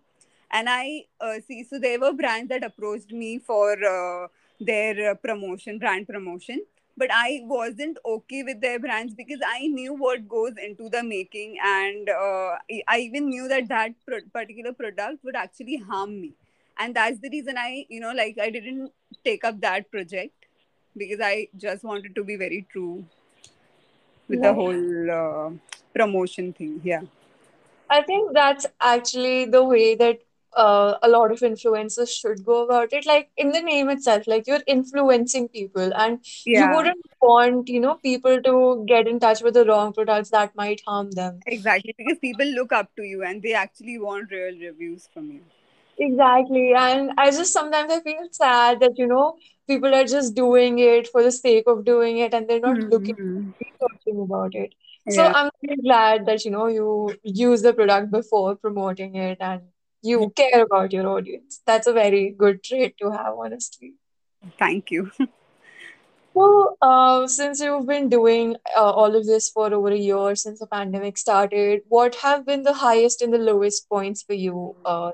and 0.52 0.70
i 0.70 1.04
uh, 1.22 1.36
see 1.48 1.64
so 1.64 1.80
there 1.80 2.00
were 2.00 2.14
brands 2.14 2.50
that 2.50 2.64
approached 2.64 3.12
me 3.12 3.38
for 3.40 3.72
uh, 3.96 4.28
their 4.60 5.12
uh, 5.12 5.16
promotion, 5.16 5.80
brand 5.80 6.08
promotion. 6.08 6.64
But 6.96 7.10
I 7.12 7.42
wasn't 7.44 7.98
okay 8.06 8.44
with 8.44 8.62
their 8.62 8.80
brands 8.80 9.16
because 9.16 9.40
I 9.46 9.66
knew 9.68 9.96
what 9.96 10.28
goes 10.28 10.54
into 10.64 10.90
the 10.90 11.02
making, 11.02 11.58
and 11.64 12.08
uh, 12.08 12.58
I 12.88 13.00
even 13.00 13.30
knew 13.30 13.48
that 13.48 13.68
that 13.70 13.94
particular 14.32 14.74
product 14.74 15.24
would 15.24 15.36
actually 15.36 15.78
harm 15.78 16.22
me, 16.22 16.34
and 16.78 16.96
that's 16.96 17.20
the 17.20 17.30
reason 17.32 17.58
I, 17.58 17.88
you 17.90 18.00
know, 18.00 18.12
like 18.12 18.38
I 18.40 18.52
didn't 18.52 18.92
take 19.26 19.44
up 19.44 19.60
that 19.62 19.90
project 19.90 20.46
because 20.96 21.20
I 21.20 21.48
just 21.58 21.84
wanted 21.84 22.14
to 22.14 22.24
be 22.24 22.36
very 22.36 22.68
true 22.72 23.06
with 24.28 24.42
the 24.42 24.54
whole 24.54 25.12
uh, 25.12 25.52
promotion 25.94 26.54
thing. 26.54 26.82
Yeah. 26.84 27.02
I 27.90 28.02
think 28.02 28.34
that's 28.34 28.66
actually 28.82 29.46
the 29.46 29.64
way 29.64 29.96
that 29.96 30.20
uh, 30.56 30.96
a 31.02 31.10
lot 31.10 31.32
of 31.32 31.40
influencers 31.40 32.10
should 32.10 32.46
go 32.46 32.64
about 32.66 32.94
it. 32.94 33.06
Like 33.06 33.30
in 33.38 33.52
the 33.52 33.62
name 33.62 33.90
itself, 33.90 34.28
like 34.28 34.48
you're 34.48 34.64
influencing 34.68 35.48
people, 35.48 35.94
and 35.96 36.20
you 36.46 36.68
wouldn't 36.70 37.06
want, 37.22 37.70
you 37.70 37.80
know, 37.80 37.96
people 37.96 38.42
to 38.42 38.86
get 38.88 39.08
in 39.08 39.20
touch 39.20 39.42
with 39.42 39.54
the 39.56 39.66
wrong 39.66 39.94
products 39.94 40.30
that 40.30 40.56
might 40.56 40.82
harm 40.86 41.12
them. 41.12 41.40
exactly. 41.46 41.94
Because 41.98 42.18
people 42.20 42.46
look 42.46 42.72
up 42.72 42.96
to 42.96 43.04
you 43.04 43.24
and 43.24 43.42
they 43.42 43.54
actually 43.54 44.00
want 44.00 44.32
real 44.32 44.58
reviews 44.60 45.08
from 45.14 45.32
you. 45.32 45.42
Exactly. 45.98 46.74
And 46.74 47.12
I 47.18 47.30
just 47.32 47.54
sometimes 47.54 47.92
I 47.92 48.00
feel 48.02 48.28
sad 48.32 48.80
that, 48.80 48.98
you 48.98 49.08
know, 49.08 49.38
people 49.68 49.94
are 49.94 50.06
just 50.06 50.36
doing 50.36 50.80
it 50.80 51.08
for 51.08 51.24
the 51.24 51.32
sake 51.32 51.66
of 51.68 51.86
doing 51.86 52.18
it 52.18 52.34
and 52.34 52.48
they're 52.48 52.60
not 52.60 52.80
looking 52.90 53.16
hmm 53.16 53.52
researching 53.60 54.22
about 54.22 54.56
it. 54.56 54.74
So 55.08 55.26
Yeah. 55.26 55.34
I'm 55.34 55.50
really 55.64 55.82
glad 55.84 56.26
that, 56.26 56.46
you 56.46 56.52
know, 56.52 56.68
you 56.68 57.20
use 57.24 57.62
the 57.62 57.74
product 57.74 58.12
before 58.12 58.56
promoting 58.56 59.16
it 59.16 59.38
and 59.42 59.62
you 60.02 60.34
care 60.36 60.64
about 60.64 60.94
your 60.94 61.08
audience. 61.08 61.62
That's 61.66 61.88
a 61.88 61.94
very 61.94 62.32
good 62.38 62.64
trait 62.64 62.96
to 63.02 63.12
have, 63.12 63.36
honestly. 63.38 63.94
Thank 64.58 64.92
you. 64.92 65.12
Well, 66.34 66.78
uh, 66.82 67.28
since 67.28 67.60
you've 67.62 67.88
been 67.88 68.10
doing 68.10 68.56
uh, 68.76 68.92
all 68.92 69.16
of 69.16 69.26
this 69.26 69.50
for 69.50 69.74
over 69.74 69.90
a 69.90 69.98
year 69.98 70.36
since 70.36 70.60
the 70.60 70.68
pandemic 70.68 71.18
started, 71.18 71.82
what 71.88 72.16
have 72.18 72.46
been 72.46 72.64
the 72.64 72.74
highest 72.74 73.22
and 73.22 73.34
the 73.34 73.38
lowest 73.38 73.88
points 73.90 74.22
for 74.24 74.34
you 74.34 74.76
uh, 74.86 75.12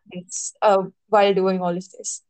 uh, 0.62 0.84
while 1.10 1.34
doing 1.34 1.62
all 1.62 1.76
of 1.78 1.90
this? 1.92 2.24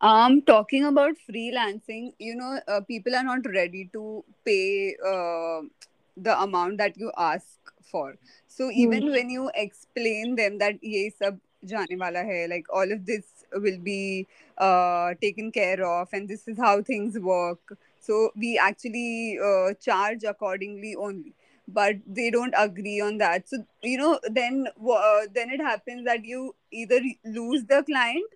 Um, 0.00 0.42
talking 0.42 0.84
about 0.84 1.14
freelancing, 1.28 2.12
you 2.18 2.34
know, 2.34 2.60
uh, 2.68 2.80
people 2.80 3.14
are 3.16 3.24
not 3.24 3.46
ready 3.46 3.88
to 3.92 4.24
pay 4.44 4.94
uh, 5.04 5.62
the 6.16 6.40
amount 6.40 6.78
that 6.78 6.96
you 6.96 7.12
ask 7.16 7.58
for. 7.90 8.16
So 8.46 8.70
Hmm. 8.76 9.00
even 9.00 9.10
when 9.10 9.30
you 9.30 9.50
explain 9.54 10.36
them 10.36 10.58
that 10.58 10.82
ye 10.82 11.10
sab 11.10 11.40
jaane 11.66 11.98
wala 11.98 12.22
hai, 12.30 12.46
like 12.46 12.66
all 12.72 12.92
of 12.92 13.06
this 13.06 13.44
will 13.52 13.78
be 13.78 14.26
uh, 14.58 15.14
taken 15.20 15.50
care 15.50 15.84
of, 15.84 16.08
and 16.12 16.28
this 16.28 16.46
is 16.48 16.58
how 16.58 16.80
things 16.82 17.18
work. 17.18 17.76
So 18.00 18.30
we 18.36 18.56
actually 18.58 19.38
uh, 19.44 19.74
charge 19.74 20.24
accordingly 20.24 20.94
only. 20.96 21.34
But 21.66 21.96
they 22.06 22.30
don't 22.30 22.54
agree 22.56 23.00
on 23.00 23.18
that. 23.18 23.48
So 23.48 23.64
you 23.82 23.98
know, 23.98 24.18
then 24.30 24.66
uh, 24.90 25.20
then 25.32 25.50
it 25.50 25.60
happens 25.60 26.04
that 26.06 26.24
you 26.24 26.54
either 26.72 27.00
lose 27.24 27.64
the 27.64 27.82
client 27.82 28.30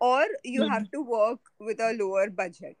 or 0.00 0.24
you 0.44 0.64
Hmm. 0.64 0.68
have 0.68 0.90
to 0.92 1.02
work 1.02 1.40
with 1.58 1.80
a 1.80 1.92
lower 1.94 2.30
budget. 2.30 2.76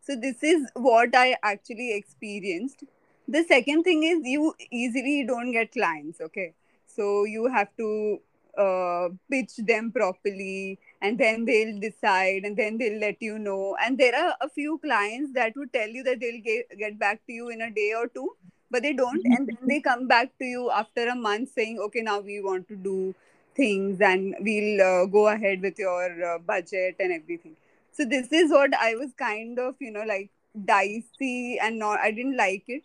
So 0.00 0.16
this 0.16 0.42
is 0.42 0.68
what 0.74 1.14
I 1.14 1.36
actually 1.42 1.94
experienced. 1.94 2.84
The 3.28 3.44
second 3.44 3.84
thing 3.84 4.02
is 4.02 4.18
you 4.24 4.54
easily 4.70 5.24
don't 5.26 5.52
get 5.52 5.72
clients, 5.72 6.20
okay? 6.20 6.54
So 6.86 7.24
you 7.24 7.46
have 7.46 7.68
to 7.76 8.20
uh, 8.58 9.08
pitch 9.30 9.56
them 9.58 9.92
properly 9.92 10.78
and 11.00 11.18
then 11.18 11.44
they'll 11.44 11.78
decide 11.80 12.44
and 12.44 12.56
then 12.56 12.78
they'll 12.78 12.98
let 13.00 13.22
you 13.22 13.38
know. 13.38 13.76
And 13.82 13.96
there 13.98 14.14
are 14.14 14.34
a 14.40 14.48
few 14.48 14.78
clients 14.78 15.32
that 15.34 15.54
would 15.56 15.72
tell 15.72 15.88
you 15.88 16.02
that 16.04 16.20
they'll 16.20 16.42
get, 16.42 16.78
get 16.78 16.98
back 16.98 17.20
to 17.26 17.32
you 17.32 17.48
in 17.48 17.62
a 17.62 17.70
day 17.70 17.92
or 17.96 18.08
two, 18.08 18.34
but 18.70 18.82
they 18.82 18.92
don't. 18.92 19.24
And 19.30 19.48
then 19.48 19.68
they 19.68 19.80
come 19.80 20.08
back 20.08 20.36
to 20.38 20.44
you 20.44 20.70
after 20.70 21.08
a 21.08 21.14
month 21.14 21.50
saying, 21.54 21.78
okay, 21.78 22.02
now 22.02 22.20
we 22.20 22.40
want 22.40 22.68
to 22.68 22.76
do 22.76 23.14
things 23.54 24.00
and 24.00 24.34
we'll 24.40 24.80
uh, 24.80 25.06
go 25.06 25.28
ahead 25.28 25.60
with 25.60 25.78
your 25.78 26.24
uh, 26.24 26.38
budget 26.38 26.96
and 26.98 27.12
everything 27.12 27.56
so 27.92 28.06
this 28.06 28.32
is 28.32 28.50
what 28.50 28.74
I 28.74 28.94
was 28.94 29.10
kind 29.18 29.58
of, 29.58 29.74
you 29.78 29.90
know, 29.90 30.02
like 30.02 30.30
dicey 30.64 31.58
and 31.62 31.78
not 31.78 32.00
I 32.00 32.10
didn't 32.10 32.36
like 32.36 32.64
it. 32.66 32.84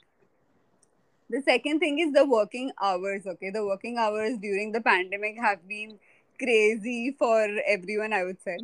The 1.30 1.42
second 1.42 1.80
thing 1.80 2.00
is 2.00 2.14
the 2.14 2.26
working 2.26 2.72
hours. 2.82 3.26
Okay, 3.26 3.50
the 3.50 3.66
working 3.66 3.98
hours 3.98 4.38
during 4.38 4.74
the 4.74 4.82
pandemic 4.82 5.38
have 5.40 5.66
been 5.68 5.98
crazy 6.38 7.16
for 7.18 7.48
everyone. 7.66 8.12
I 8.14 8.24
would 8.26 8.42
say, 8.42 8.58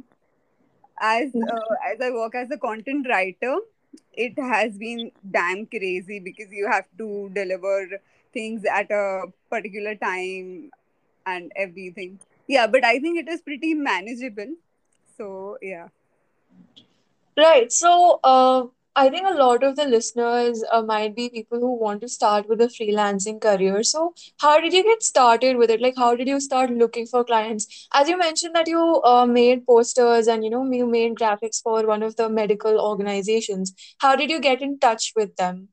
as 1.00 1.34
uh, 1.36 1.76
as 1.92 2.02
I 2.02 2.12
work 2.12 2.36
as 2.36 2.52
a 2.52 2.58
content 2.58 3.08
writer, 3.10 3.58
it 4.14 4.38
has 4.38 4.78
been 4.78 5.12
damn 5.32 5.66
crazy 5.66 6.20
because 6.20 6.52
you 6.52 6.70
have 6.70 6.86
to 6.98 7.30
deliver 7.34 8.02
things 8.34 8.66
at 8.66 8.92
a 8.92 9.26
particular 9.50 9.96
time 9.96 10.72
and 11.26 11.52
everything. 11.56 12.20
Yeah, 12.48 12.68
but 12.68 12.84
I 12.84 13.00
think 13.00 13.20
it 13.20 13.30
is 13.30 13.42
pretty 13.42 13.74
manageable. 13.74 14.56
So 15.18 15.58
yeah. 15.62 15.88
Right. 17.38 17.72
So, 17.72 18.20
uh, 18.24 18.66
I 18.96 19.10
think 19.10 19.28
a 19.28 19.34
lot 19.34 19.64
of 19.64 19.76
the 19.76 19.86
listeners 19.86 20.64
uh, 20.72 20.82
might 20.84 21.16
be 21.16 21.30
people 21.30 21.60
who 21.60 21.74
want 21.80 22.02
to 22.02 22.08
start 22.08 22.48
with 22.48 22.62
a 22.62 22.68
freelancing 22.68 23.42
career. 23.42 23.84
So, 23.84 24.14
how 24.40 24.60
did 24.60 24.74
you 24.74 24.84
get 24.84 25.02
started 25.02 25.58
with 25.58 25.72
it? 25.72 25.82
Like, 25.82 25.96
how 25.98 26.16
did 26.16 26.28
you 26.28 26.40
start 26.40 26.70
looking 26.70 27.08
for 27.08 27.24
clients? 27.24 27.88
As 27.94 28.08
you 28.08 28.18
mentioned 28.18 28.56
that 28.56 28.68
you 28.68 29.02
uh, 29.04 29.26
made 29.26 29.66
posters 29.66 30.28
and 30.28 30.44
you 30.44 30.50
know 30.52 30.70
you 30.72 30.86
made 30.86 31.16
graphics 31.16 31.62
for 31.62 31.86
one 31.88 32.04
of 32.04 32.16
the 32.18 32.30
medical 32.30 32.80
organizations. 32.80 33.74
How 34.00 34.16
did 34.16 34.30
you 34.30 34.40
get 34.40 34.62
in 34.62 34.78
touch 34.78 35.14
with 35.16 35.36
them? 35.38 35.70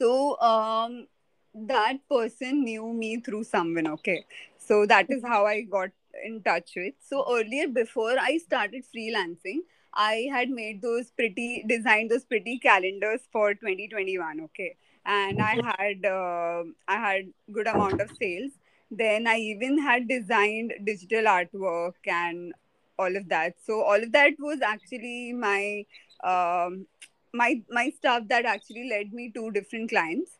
So 0.00 0.38
um, 0.40 1.06
that 1.54 1.98
person 2.10 2.64
knew 2.64 2.92
me 2.92 3.20
through 3.20 3.44
someone. 3.44 3.86
Okay, 3.88 4.24
so 4.68 4.84
that 4.86 5.10
is 5.10 5.22
how 5.24 5.46
I 5.46 5.62
got 5.62 5.90
in 6.24 6.42
touch 6.42 6.72
with. 6.76 6.94
So 7.00 7.24
earlier, 7.30 7.68
before 7.68 8.16
I 8.20 8.36
started 8.36 8.84
freelancing, 8.94 9.60
I 9.94 10.28
had 10.30 10.50
made 10.50 10.82
those 10.82 11.10
pretty 11.10 11.64
designed 11.66 12.10
those 12.10 12.24
pretty 12.24 12.58
calendars 12.58 13.22
for 13.32 13.54
2021. 13.54 14.40
Okay, 14.42 14.76
and 15.06 15.40
I 15.40 15.54
had 15.78 16.04
uh, 16.04 16.64
I 16.86 16.96
had 17.06 17.32
good 17.50 17.66
amount 17.66 18.02
of 18.02 18.10
sales. 18.20 18.52
Then 18.90 19.26
I 19.26 19.36
even 19.38 19.78
had 19.78 20.06
designed 20.08 20.74
digital 20.84 21.24
artwork 21.24 21.94
and 22.06 22.52
all 22.98 23.16
of 23.16 23.28
that. 23.30 23.54
So 23.64 23.82
all 23.82 24.02
of 24.02 24.12
that 24.12 24.32
was 24.38 24.60
actually 24.60 25.32
my 25.32 25.86
um, 26.22 26.86
my 27.32 27.62
my 27.70 27.90
stuff 27.96 28.28
that 28.28 28.44
actually 28.44 28.88
led 28.90 29.14
me 29.14 29.30
to 29.32 29.50
different 29.50 29.88
clients. 29.90 30.32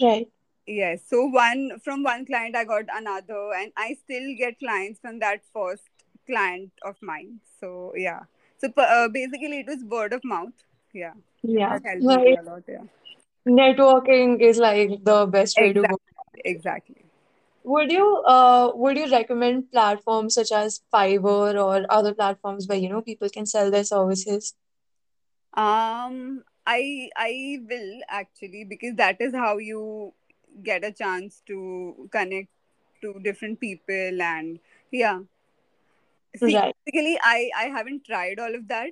Right. 0.00 0.28
Yes. 0.66 1.02
So 1.08 1.24
one 1.26 1.78
from 1.84 2.02
one 2.02 2.24
client 2.26 2.56
I 2.56 2.64
got 2.64 2.84
another, 2.94 3.52
and 3.54 3.72
I 3.76 3.94
still 3.94 4.34
get 4.36 4.58
clients 4.58 5.00
from 5.00 5.18
that 5.20 5.40
first 5.52 5.88
client 6.26 6.72
of 6.84 6.96
mine. 7.02 7.40
So 7.60 7.92
yeah. 7.96 8.20
So 8.58 8.68
uh, 8.76 9.08
basically, 9.08 9.60
it 9.60 9.66
was 9.66 9.84
word 9.84 10.12
of 10.12 10.22
mouth. 10.24 10.52
Yeah, 10.92 11.14
Yeah. 11.42 11.78
that 11.80 11.84
helped 11.84 12.02
me 12.02 12.16
Like 12.16 12.38
a 12.38 12.42
lot. 12.42 12.62
Yeah. 12.68 12.84
networking 13.48 14.40
is 14.40 14.58
like 14.58 15.02
the 15.04 15.26
best 15.26 15.58
way 15.58 15.72
to 15.72 15.82
go. 15.84 15.96
Exactly. 15.96 16.42
Exactly. 16.44 17.04
Would 17.64 17.90
you 17.92 18.22
uh 18.26 18.72
would 18.74 18.96
you 18.96 19.10
recommend 19.10 19.70
platforms 19.72 20.34
such 20.34 20.52
as 20.52 20.80
Fiverr 20.92 21.54
or 21.64 21.86
other 21.90 22.14
platforms 22.14 22.66
where 22.68 22.78
you 22.78 22.88
know 22.88 23.02
people 23.02 23.28
can 23.28 23.46
sell 23.46 23.70
their 23.70 23.84
services? 23.84 24.54
Um, 25.54 26.44
I 26.66 27.10
I 27.16 27.58
will 27.68 28.00
actually 28.08 28.64
because 28.64 28.96
that 28.96 29.20
is 29.20 29.34
how 29.34 29.58
you 29.58 30.12
get 30.62 30.84
a 30.84 30.92
chance 30.92 31.42
to 31.46 32.08
connect 32.12 32.48
to 33.02 33.14
different 33.22 33.60
people 33.60 34.22
and 34.22 34.58
yeah. 34.90 35.20
See, 36.36 36.56
Right. 36.56 36.74
basically, 36.86 37.18
I 37.22 37.50
I 37.56 37.64
haven't 37.76 38.04
tried 38.04 38.38
all 38.38 38.54
of 38.54 38.68
that, 38.68 38.90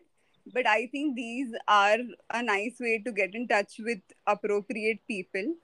but 0.53 0.67
I 0.67 0.87
think 0.87 1.17
these 1.17 1.55
are 1.69 1.99
a 2.31 2.43
nice 2.43 2.79
way 2.81 2.99
to 3.05 3.13
get 3.13 3.35
in 3.35 3.47
touch 3.49 3.79
with 3.79 4.01
appropriate 4.27 5.01
people. 5.07 5.55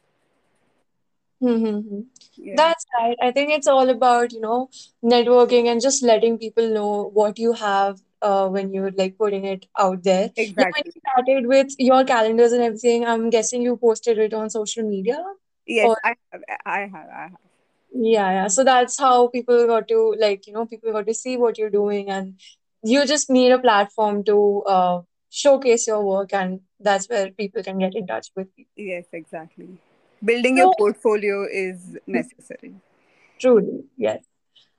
Mm-hmm. 1.43 2.01
Yeah, 2.37 2.55
That's 2.57 2.87
right. 2.99 3.17
I 3.23 3.31
think 3.31 3.51
it's 3.53 3.67
all 3.67 3.89
about, 3.91 4.33
you 4.33 4.41
know, 4.41 4.69
networking 5.05 5.67
and 5.69 5.81
just 5.81 6.03
letting 6.03 6.39
people 6.39 6.69
know 6.69 7.11
what 7.13 7.39
you 7.39 7.53
have 7.53 8.01
uh, 8.23 8.49
when 8.49 8.73
you're 8.73 8.91
like 8.93 9.19
putting 9.19 9.45
it 9.45 9.67
out 9.79 10.03
there. 10.05 10.31
Yeah, 10.37 10.65
when 10.71 10.73
exactly. 10.75 10.83
you 10.85 10.93
started 11.09 11.47
with 11.47 11.75
your 11.79 12.05
calendars 12.05 12.53
and 12.53 12.63
everything, 12.63 13.05
I'm 13.07 13.31
guessing 13.31 13.63
you 13.63 13.77
posted 13.77 14.19
it 14.19 14.33
on 14.35 14.51
social 14.51 14.89
media. 14.89 15.19
Yes, 15.67 15.87
Or 15.89 15.99
I 16.05 16.15
have. 16.33 16.43
I 16.65 16.79
have. 16.81 17.09
I 17.09 17.23
have. 17.23 17.39
yeah, 17.93 18.31
yeah. 18.31 18.49
So 18.49 18.65
that's 18.65 18.99
how 18.99 19.29
people 19.29 19.67
got 19.67 19.89
to 19.89 20.15
like, 20.19 20.47
you 20.47 20.53
know, 20.53 20.67
people 20.67 20.93
got 20.93 21.07
to 21.07 21.15
see 21.15 21.37
what 21.37 21.59
you're 21.59 21.71
doing 21.71 22.11
and 22.11 22.39
you 22.83 23.05
just 23.07 23.31
need 23.31 23.51
a 23.53 23.59
platform 23.59 24.23
to 24.25 24.63
uh, 24.63 25.01
showcase 25.31 25.87
your 25.87 26.03
work 26.05 26.33
and 26.33 26.61
that's 26.79 27.09
where 27.09 27.31
people 27.31 27.63
can 27.63 27.79
get 27.79 27.95
in 27.95 28.07
touch 28.07 28.29
with 28.37 28.49
you. 28.57 28.67
Yes, 28.77 29.07
exactly. 29.13 29.69
Building 30.25 30.57
your 30.57 30.75
portfolio 30.79 31.47
is 31.51 31.97
necessary. 32.07 32.75
truly, 33.39 33.85
yes. 33.97 34.25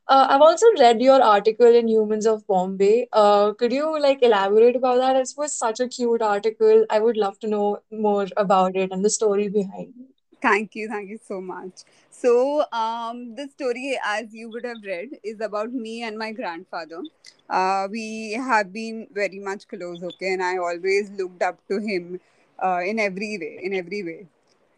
Uh, 0.09 0.25
I've 0.29 0.41
also 0.41 0.65
read 0.79 1.01
your 1.01 1.21
article 1.21 1.67
in 1.75 1.87
Humans 1.89 2.25
of 2.25 2.47
Bombay. 2.47 3.07
Uh, 3.11 3.53
could 3.53 3.73
you 3.73 3.99
like 3.99 4.23
elaborate 4.23 4.75
about 4.77 4.97
that? 4.99 5.17
It 5.17 5.33
was 5.37 5.53
such 5.53 5.81
a 5.81 5.87
cute 5.87 6.21
article. 6.21 6.85
I 6.89 6.99
would 6.99 7.17
love 7.17 7.39
to 7.39 7.47
know 7.47 7.79
more 7.91 8.27
about 8.37 8.77
it 8.77 8.91
and 8.91 9.03
the 9.03 9.09
story 9.09 9.49
behind 9.49 9.93
it. 9.99 10.16
Thank 10.41 10.75
you, 10.75 10.87
thank 10.87 11.09
you 11.09 11.17
so 11.17 11.41
much. 11.41 11.83
So, 12.09 12.63
um, 12.71 13.35
the 13.35 13.47
story, 13.47 13.97
as 14.05 14.33
you 14.33 14.49
would 14.51 14.65
have 14.65 14.83
read, 14.83 15.09
is 15.23 15.39
about 15.41 15.71
me 15.73 16.03
and 16.03 16.17
my 16.17 16.31
grandfather. 16.31 17.03
Uh, 17.49 17.87
we 17.89 18.33
have 18.33 18.71
been 18.71 19.07
very 19.11 19.39
much 19.39 19.67
close, 19.67 20.03
okay, 20.03 20.33
and 20.33 20.43
I 20.43 20.57
always 20.57 21.09
looked 21.11 21.41
up 21.41 21.59
to 21.69 21.79
him 21.79 22.19
uh, 22.63 22.81
in 22.85 22.99
every 22.99 23.37
way, 23.39 23.59
in 23.63 23.73
every 23.73 24.03
way. 24.03 24.27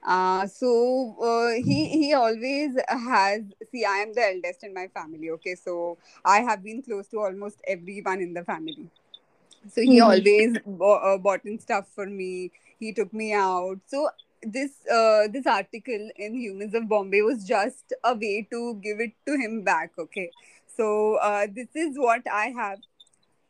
Uh, 0.05 0.47
so 0.47 1.15
uh, 1.21 1.53
he 1.61 1.87
he 1.89 2.13
always 2.13 2.71
has. 2.87 3.41
See, 3.71 3.83
I 3.85 3.97
am 3.97 4.13
the 4.13 4.25
eldest 4.33 4.63
in 4.63 4.73
my 4.73 4.87
family, 4.87 5.29
okay, 5.31 5.55
so 5.55 5.97
I 6.23 6.39
have 6.41 6.63
been 6.63 6.81
close 6.81 7.07
to 7.09 7.19
almost 7.19 7.61
everyone 7.67 8.21
in 8.21 8.33
the 8.33 8.43
family 8.43 8.89
so 9.67 9.81
he 9.81 9.99
Mhm. 9.99 10.03
always 10.03 10.57
bo- 10.65 10.95
uh, 11.09 11.17
bought 11.17 11.43
in 11.45 11.59
stuff 11.59 11.87
for 11.93 12.05
me 12.05 12.51
he 12.79 12.91
took 12.93 13.13
me 13.13 13.33
out 13.33 13.79
so 13.85 14.09
this 14.43 14.71
uh, 14.91 15.27
this 15.27 15.45
article 15.45 16.09
in 16.15 16.35
humans 16.35 16.73
of 16.73 16.87
bombay 16.87 17.21
was 17.21 17.43
just 17.45 17.93
a 18.03 18.13
way 18.13 18.47
to 18.51 18.75
give 18.83 18.99
it 18.99 19.13
to 19.25 19.37
him 19.37 19.63
back 19.63 19.91
okay? 19.97 20.31
So 20.77 21.15
uh, 21.15 21.47
this 21.53 21.67
is 21.75 21.97
what 21.97 22.21
i 22.31 22.47
have 22.47 22.79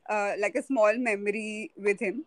uh, 0.10 0.34
like 0.39 0.56
a 0.56 0.63
small 0.63 0.97
memory 0.97 1.71
with 1.78 1.99
him. 1.99 2.25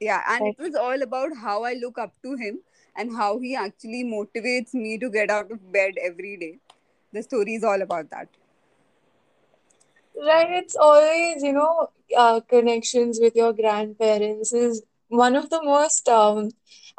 Yeah 0.00 0.22
and 0.28 0.46
it 0.46 0.58
was 0.58 0.74
all 0.74 1.02
about 1.02 1.30
how 1.42 1.64
i 1.64 1.74
look 1.74 1.98
up 1.98 2.12
to 2.22 2.36
him 2.36 2.60
and 2.96 3.16
how 3.16 3.38
he 3.38 3.54
actually 3.56 4.04
motivates 4.04 4.74
me 4.74 4.98
to 4.98 5.10
get 5.10 5.30
out 5.30 5.50
of 5.50 5.72
bed 5.72 5.94
every 6.02 6.36
day. 6.36 6.58
The 7.12 7.22
story 7.22 7.54
is 7.54 7.64
all 7.64 7.82
about 7.82 8.10
that. 8.10 8.28
Right, 10.16 10.50
it's 10.50 10.76
always, 10.76 11.42
you 11.42 11.52
know, 11.52 11.88
uh, 12.16 12.40
connections 12.40 13.18
with 13.20 13.34
your 13.34 13.52
grandparents 13.52 14.52
is 14.52 14.82
one 15.08 15.34
of 15.34 15.48
the 15.50 15.62
most, 15.62 16.08
um, 16.08 16.50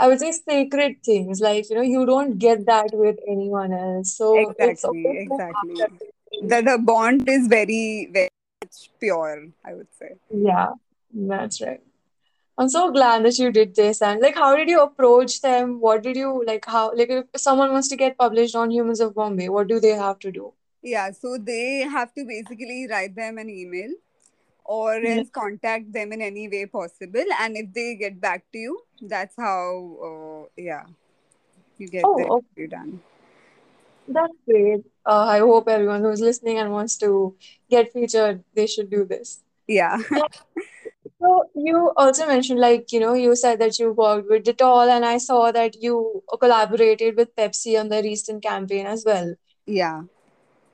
I 0.01 0.07
would 0.07 0.19
say, 0.19 0.31
sacred 0.31 0.97
things. 1.03 1.41
Like, 1.41 1.69
you 1.69 1.75
know, 1.77 1.87
you 1.95 2.05
don't 2.05 2.37
get 2.37 2.65
that 2.65 2.89
with 2.93 3.17
anyone 3.27 3.73
else. 3.73 4.13
So 4.17 4.33
exactly 4.49 5.05
exactly 5.25 5.75
the, 6.41 6.61
the 6.61 6.77
bond 6.91 7.27
is 7.27 7.47
very 7.47 8.09
very 8.11 8.29
pure 8.99 9.47
i 9.65 9.73
would 9.73 9.87
say 9.99 10.11
Yeah, 10.29 10.73
that's 11.13 11.61
right. 11.61 11.81
I'm 12.57 12.69
so 12.69 12.91
glad 12.91 13.25
that 13.25 13.37
you 13.39 13.51
did 13.51 13.75
this. 13.75 14.01
And 14.01 14.21
like, 14.21 14.35
how 14.35 14.55
did 14.55 14.69
you 14.69 14.81
approach 14.81 15.41
them? 15.41 15.79
What 15.79 16.03
did 16.03 16.15
you 16.15 16.43
like? 16.45 16.65
How 16.65 16.81
like 16.99 17.09
if 17.09 17.41
someone 17.43 17.71
wants 17.71 17.87
to 17.93 17.97
get 18.01 18.17
published 18.17 18.55
on 18.55 18.73
Humans 18.75 19.01
of 19.05 19.15
Bombay, 19.15 19.47
what 19.49 19.67
do 19.71 19.79
they 19.85 19.93
have 20.01 20.19
to 20.25 20.31
do? 20.31 20.53
Yeah, 20.83 21.11
so 21.11 21.37
they 21.49 21.87
have 21.95 22.13
to 22.19 22.25
basically 22.25 22.87
write 22.91 23.15
them 23.15 23.39
an 23.45 23.49
email 23.49 23.95
or 24.65 24.95
Yeah. 25.01 25.13
else 25.13 25.29
contact 25.31 25.91
them 25.93 26.11
in 26.13 26.21
any 26.21 26.47
way 26.49 26.65
possible. 26.65 27.25
And 27.39 27.57
if 27.57 27.73
they 27.73 27.95
get 27.95 28.19
back 28.21 28.45
to 28.53 28.57
you, 28.59 28.81
that's 29.01 29.35
how, 29.37 29.67
uh, 30.09 30.49
yeah, 30.57 30.85
you 31.77 31.87
get 31.89 32.15
the 32.15 32.23
Oh, 32.23 32.37
okay. 32.37 32.47
interview 32.55 32.67
done. 32.67 33.01
That's 34.07 34.33
great. 34.47 34.81
Uh, 35.05 35.25
I 35.35 35.39
hope 35.39 35.67
everyone 35.67 36.01
who's 36.01 36.19
listening 36.21 36.57
and 36.57 36.71
wants 36.71 36.97
to 36.97 37.35
get 37.69 37.91
featured, 37.93 38.43
they 38.55 38.67
should 38.67 38.89
do 38.89 39.05
this. 39.05 39.43
Yeah, 39.67 39.97
So 41.21 41.45
you 41.55 41.91
also 41.97 42.27
mentioned, 42.27 42.59
like, 42.59 42.91
you 42.91 42.99
know, 42.99 43.13
you 43.13 43.35
said 43.35 43.59
that 43.59 43.79
you 43.79 43.91
worked 43.93 44.29
with 44.29 44.43
Dettol, 44.43 44.89
and 44.89 45.05
I 45.05 45.17
saw 45.17 45.51
that 45.51 45.75
you 45.81 46.23
collaborated 46.39 47.15
with 47.15 47.35
Pepsi 47.35 47.79
on 47.79 47.89
the 47.89 48.01
recent 48.03 48.43
campaign 48.43 48.85
as 48.87 49.03
well. 49.05 49.35
yeah, 49.65 50.03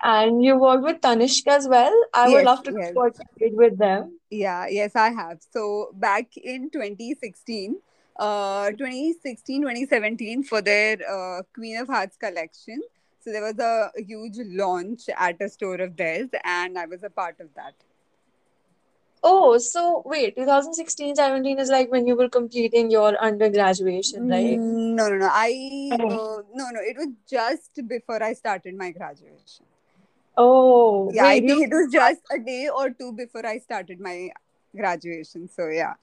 And 0.01 0.43
you 0.43 0.57
worked 0.57 0.83
with 0.83 1.01
Tanishq 1.01 1.47
as 1.47 1.67
well. 1.67 1.93
I 2.13 2.29
would 2.29 2.45
love 2.45 2.63
to 2.63 2.73
yes, 2.77 2.93
what 2.93 3.13
with 3.39 3.77
them. 3.77 4.19
yeah, 4.29 4.67
yes, 4.67 4.95
I 4.95 5.09
have. 5.09 5.39
So 5.51 5.89
back 5.93 6.37
in 6.37 6.69
2016, 6.69 7.77
uh, 8.17 8.71
2016, 8.71 9.61
2017 9.61 10.43
for 10.43 10.61
their 10.61 10.97
uh, 11.09 11.41
Queen 11.53 11.77
of 11.77 11.87
Hearts 11.87 12.17
collection. 12.17 12.81
So 13.19 13.31
there 13.31 13.41
was 13.41 13.59
a 13.59 13.91
huge 13.97 14.37
launch 14.37 15.09
at 15.17 15.41
a 15.41 15.49
store 15.49 15.81
of 15.81 15.97
theirs, 15.97 16.29
and 16.43 16.77
I 16.77 16.85
was 16.85 17.03
a 17.03 17.09
part 17.09 17.39
of 17.39 17.53
that. 17.55 17.73
Oh, 19.23 19.57
so 19.57 20.03
wait, 20.05 20.35
2016, 20.35 21.15
17 21.15 21.59
is 21.59 21.69
like 21.69 21.91
when 21.91 22.07
you 22.07 22.15
were 22.15 22.29
completing 22.29 22.91
your 22.91 23.17
undergraduation, 23.17 24.29
right? 24.29 24.59
Mm, 24.59 24.95
No, 24.95 25.09
no, 25.09 25.17
no. 25.17 25.29
I 25.31 25.89
Oh, 25.91 26.39
uh, 26.39 26.43
no, 26.53 26.69
no. 26.69 26.79
It 26.81 26.97
was 26.97 27.09
just 27.29 27.87
before 27.87 28.21
I 28.21 28.33
started 28.33 28.75
my 28.75 28.91
graduation. 28.91 29.65
Oh, 30.37 31.11
Yeah, 31.11 31.25
I 31.27 31.39
wait, 31.39 31.47
you 31.47 31.57
think 31.59 31.71
it 31.71 31.75
was 31.75 31.91
just 31.91 32.21
a 32.31 32.39
day 32.39 32.69
or 32.69 32.89
two 32.91 33.13
before 33.13 33.45
I 33.45 33.59
started 33.59 33.99
my 33.99 34.29
graduation. 34.75 35.47
So 35.47 35.67
yeah. 35.69 35.95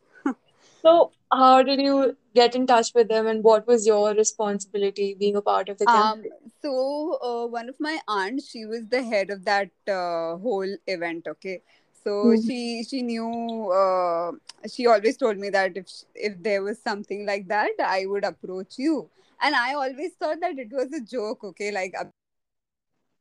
so 0.83 1.12
how 1.33 1.62
did 1.62 1.81
you 1.81 2.16
get 2.35 2.55
in 2.55 2.66
touch 2.66 2.92
with 2.94 3.09
them 3.09 3.27
and 3.27 3.42
what 3.42 3.66
was 3.66 3.87
your 3.87 4.14
responsibility 4.14 5.14
being 5.14 5.37
a 5.37 5.42
part 5.42 5.68
of 5.68 5.79
the 5.79 5.87
Um. 5.87 6.25
So 6.62 7.18
uh, 7.23 7.47
one 7.47 7.68
of 7.68 7.77
my 7.81 7.99
aunts, 8.09 8.49
she 8.49 8.64
was 8.66 8.87
the 8.88 9.03
head 9.03 9.31
of 9.31 9.44
that 9.44 9.70
uh, 9.88 10.37
whole 10.37 10.77
event. 10.87 11.27
Okay. 11.29 11.62
So 12.05 12.37
Mhm. 12.37 12.47
she 12.47 12.85
she 12.85 13.03
knew. 13.03 13.70
Uh, 13.70 14.33
she 14.73 14.87
always 14.87 15.16
told 15.16 15.38
me 15.38 15.51
that 15.51 15.77
if 15.77 15.87
if 16.14 16.42
there 16.42 16.62
was 16.62 16.81
something 16.83 17.27
like 17.27 17.49
that, 17.49 17.73
I 17.81 18.07
would 18.07 18.25
approach 18.25 18.79
you. 18.79 19.11
And 19.40 19.55
I 19.55 19.75
always 19.75 20.12
thought 20.14 20.40
that 20.40 20.59
it 20.59 20.70
was 20.73 20.92
a 20.92 21.01
joke. 21.01 21.44
Okay, 21.44 21.70
like 21.70 21.94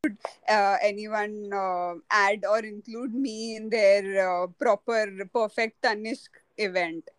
uh, 0.05 0.77
anyone 0.81 1.51
uh, 1.53 1.93
add 2.09 2.43
or 2.49 2.59
include 2.59 3.13
me 3.13 3.55
in 3.55 3.69
their 3.69 4.43
uh, 4.43 4.47
proper 4.47 5.07
perfect 5.33 5.81
Tanishq 5.81 6.29
event. 6.57 7.09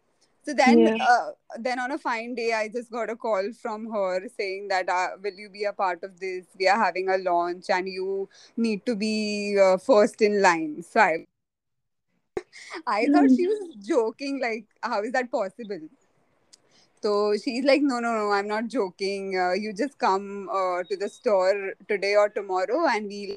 So 0.42 0.52
then, 0.52 0.86
Yeah. 0.86 0.96
uh, 1.00 1.30
then 1.58 1.78
on 1.78 1.90
a 1.92 1.98
fine 1.98 2.34
day, 2.34 2.52
I 2.52 2.68
just 2.68 2.90
got 2.90 3.08
a 3.08 3.16
call 3.16 3.50
from 3.60 3.90
her 3.90 4.28
saying 4.28 4.68
that, 4.68 4.88
uh, 4.90 5.16
"Will 5.22 5.34
you 5.44 5.48
be 5.48 5.64
a 5.64 5.72
part 5.72 6.02
of 6.04 6.20
this? 6.20 6.44
We 6.58 6.68
are 6.68 6.78
having 6.82 7.08
a 7.08 7.16
launch, 7.16 7.70
and 7.70 7.88
you 7.88 8.28
need 8.56 8.84
to 8.86 8.94
be 8.94 9.58
uh, 9.58 9.78
first 9.78 10.20
in 10.20 10.42
line." 10.42 10.82
So 10.82 11.00
I, 11.00 11.24
I 12.86 13.06
thought 13.08 13.30
she 13.30 13.46
was 13.46 13.68
joking. 13.86 14.40
Like, 14.40 14.66
how 14.82 15.02
is 15.02 15.12
that 15.12 15.30
possible? 15.30 15.80
So 17.04 17.36
she's 17.36 17.66
like, 17.66 17.82
no, 17.82 18.00
no, 18.00 18.12
no, 18.14 18.30
I'm 18.32 18.48
not 18.48 18.68
joking. 18.68 19.38
Uh, 19.38 19.52
you 19.52 19.74
just 19.74 19.98
come 19.98 20.48
uh, 20.48 20.82
to 20.84 20.96
the 20.96 21.10
store 21.10 21.74
today 21.86 22.14
or 22.16 22.30
tomorrow, 22.30 22.86
and 22.88 23.06
we'll 23.08 23.36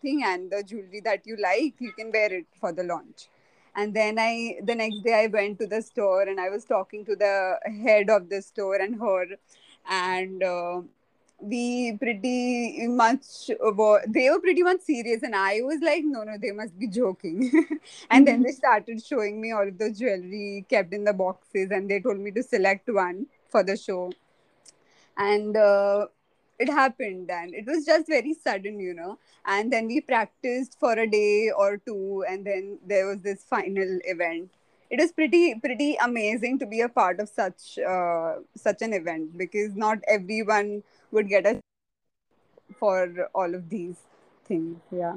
thing 0.00 0.22
and 0.24 0.50
the 0.50 0.62
jewelry 0.62 1.02
that 1.04 1.26
you 1.26 1.36
like, 1.36 1.74
you 1.80 1.92
can 1.92 2.10
wear 2.10 2.32
it 2.32 2.46
for 2.58 2.72
the 2.72 2.82
launch. 2.82 3.28
And 3.74 3.92
then 3.92 4.18
I, 4.18 4.54
the 4.64 4.74
next 4.74 5.02
day, 5.04 5.24
I 5.24 5.26
went 5.26 5.58
to 5.58 5.66
the 5.66 5.82
store 5.82 6.22
and 6.22 6.40
I 6.40 6.48
was 6.48 6.64
talking 6.64 7.04
to 7.04 7.14
the 7.14 7.58
head 7.84 8.08
of 8.08 8.30
the 8.30 8.40
store 8.40 8.76
and 8.76 8.98
her, 9.02 9.26
and 9.86 10.42
uh, 10.42 10.80
we 11.40 11.96
pretty 11.98 12.86
much 12.88 13.50
were, 13.60 14.02
they 14.08 14.30
were 14.30 14.40
pretty 14.40 14.62
much 14.62 14.80
serious, 14.80 15.22
and 15.22 15.34
I 15.34 15.60
was 15.62 15.80
like, 15.82 16.02
no, 16.04 16.22
no, 16.22 16.36
they 16.40 16.52
must 16.52 16.78
be 16.78 16.86
joking. 16.86 17.50
and 18.10 18.26
then 18.26 18.42
they 18.42 18.52
started 18.52 19.04
showing 19.04 19.40
me 19.40 19.52
all 19.52 19.68
of 19.68 19.78
the 19.78 19.92
jewelry 19.92 20.64
kept 20.68 20.92
in 20.92 21.04
the 21.04 21.12
boxes, 21.12 21.70
and 21.70 21.90
they 21.90 22.00
told 22.00 22.18
me 22.18 22.30
to 22.32 22.42
select 22.42 22.88
one 22.88 23.26
for 23.48 23.62
the 23.62 23.76
show. 23.76 24.12
And 25.18 25.56
uh, 25.56 26.06
it 26.58 26.68
happened 26.68 27.30
and 27.30 27.54
it 27.54 27.66
was 27.66 27.84
just 27.84 28.06
very 28.08 28.34
sudden 28.34 28.80
you 28.80 28.94
know 28.94 29.18
and 29.44 29.72
then 29.72 29.86
we 29.86 30.00
practiced 30.00 30.78
for 30.80 30.92
a 30.92 31.06
day 31.06 31.50
or 31.56 31.76
two 31.76 32.24
and 32.28 32.46
then 32.46 32.78
there 32.86 33.06
was 33.06 33.20
this 33.20 33.44
final 33.44 33.98
event 34.04 34.50
it 34.90 35.00
was 35.00 35.12
pretty 35.12 35.54
pretty 35.60 35.96
amazing 36.02 36.58
to 36.58 36.66
be 36.66 36.80
a 36.80 36.88
part 36.88 37.20
of 37.20 37.28
such 37.28 37.78
uh, 37.78 38.34
such 38.56 38.82
an 38.82 38.92
event 38.92 39.36
because 39.36 39.74
not 39.74 39.98
everyone 40.08 40.82
would 41.12 41.28
get 41.28 41.46
a 41.46 41.60
for 42.78 43.28
all 43.34 43.54
of 43.54 43.68
these 43.68 43.96
things 44.44 44.80
yeah 44.90 45.14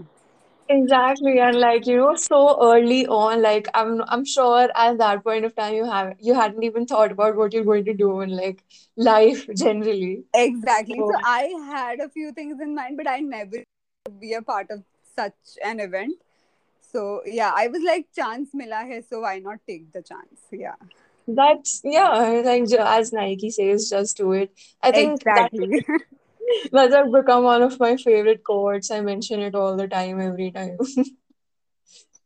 Exactly, 0.72 1.40
and 1.40 1.60
like 1.60 1.88
you 1.88 1.98
know, 1.98 2.16
so 2.16 2.58
early 2.64 3.08
on, 3.08 3.42
like 3.42 3.68
I'm 3.74 4.04
I'm 4.08 4.24
sure 4.24 4.70
at 4.76 5.00
that 5.00 5.24
point 5.24 5.44
of 5.44 5.56
time 5.56 5.74
you 5.74 5.86
have 5.86 6.14
you 6.20 6.36
hadn't 6.36 6.64
even 6.64 6.86
thought 6.86 7.12
about 7.12 7.36
what 7.36 7.54
you're 7.54 7.64
going 7.64 7.86
to 7.86 7.94
do 7.96 8.22
in 8.22 8.30
like 8.30 8.64
life 8.96 9.48
generally. 9.56 10.26
exactly 10.34 11.04
so 11.08 11.12
So 11.12 11.20
i 11.24 11.42
had 11.68 12.00
a 12.00 12.10
few 12.10 12.32
things 12.32 12.60
in 12.62 12.76
mind 12.76 12.98
but 12.98 13.08
i 13.08 13.20
never 13.20 13.64
be 14.20 14.34
a 14.34 14.42
part 14.42 14.70
of 14.70 14.84
such 15.16 15.58
an 15.64 15.80
event 15.80 16.16
so 16.92 17.22
yeah 17.26 17.52
i 17.56 17.68
was 17.68 17.84
like 17.84 18.08
chance 18.16 18.50
mila 18.54 18.82
hai 18.92 19.02
so 19.10 19.22
why 19.22 19.38
not 19.40 19.60
take 19.68 19.92
the 19.92 20.02
chance 20.02 20.48
yeah 20.52 20.76
that's 21.36 21.82
yeah, 21.84 22.42
like 22.44 22.72
as 22.72 23.14
Nike 23.14 23.52
says, 23.52 23.90
just 23.90 24.18
do 24.18 24.32
it. 24.34 24.52
I 24.82 24.92
think 24.92 25.24
that 25.24 25.52
exactly 25.52 25.86
that's 26.72 26.94
like 26.94 27.12
become 27.12 27.44
one 27.44 27.62
of 27.62 27.80
my 27.80 27.98
favorite 27.98 28.44
quotes. 28.44 28.90
I 28.90 29.02
mention 29.02 29.40
it 29.40 29.56
all 29.56 29.76
the 29.76 29.88
time, 29.88 30.20
every 30.20 30.52
time. 30.52 30.78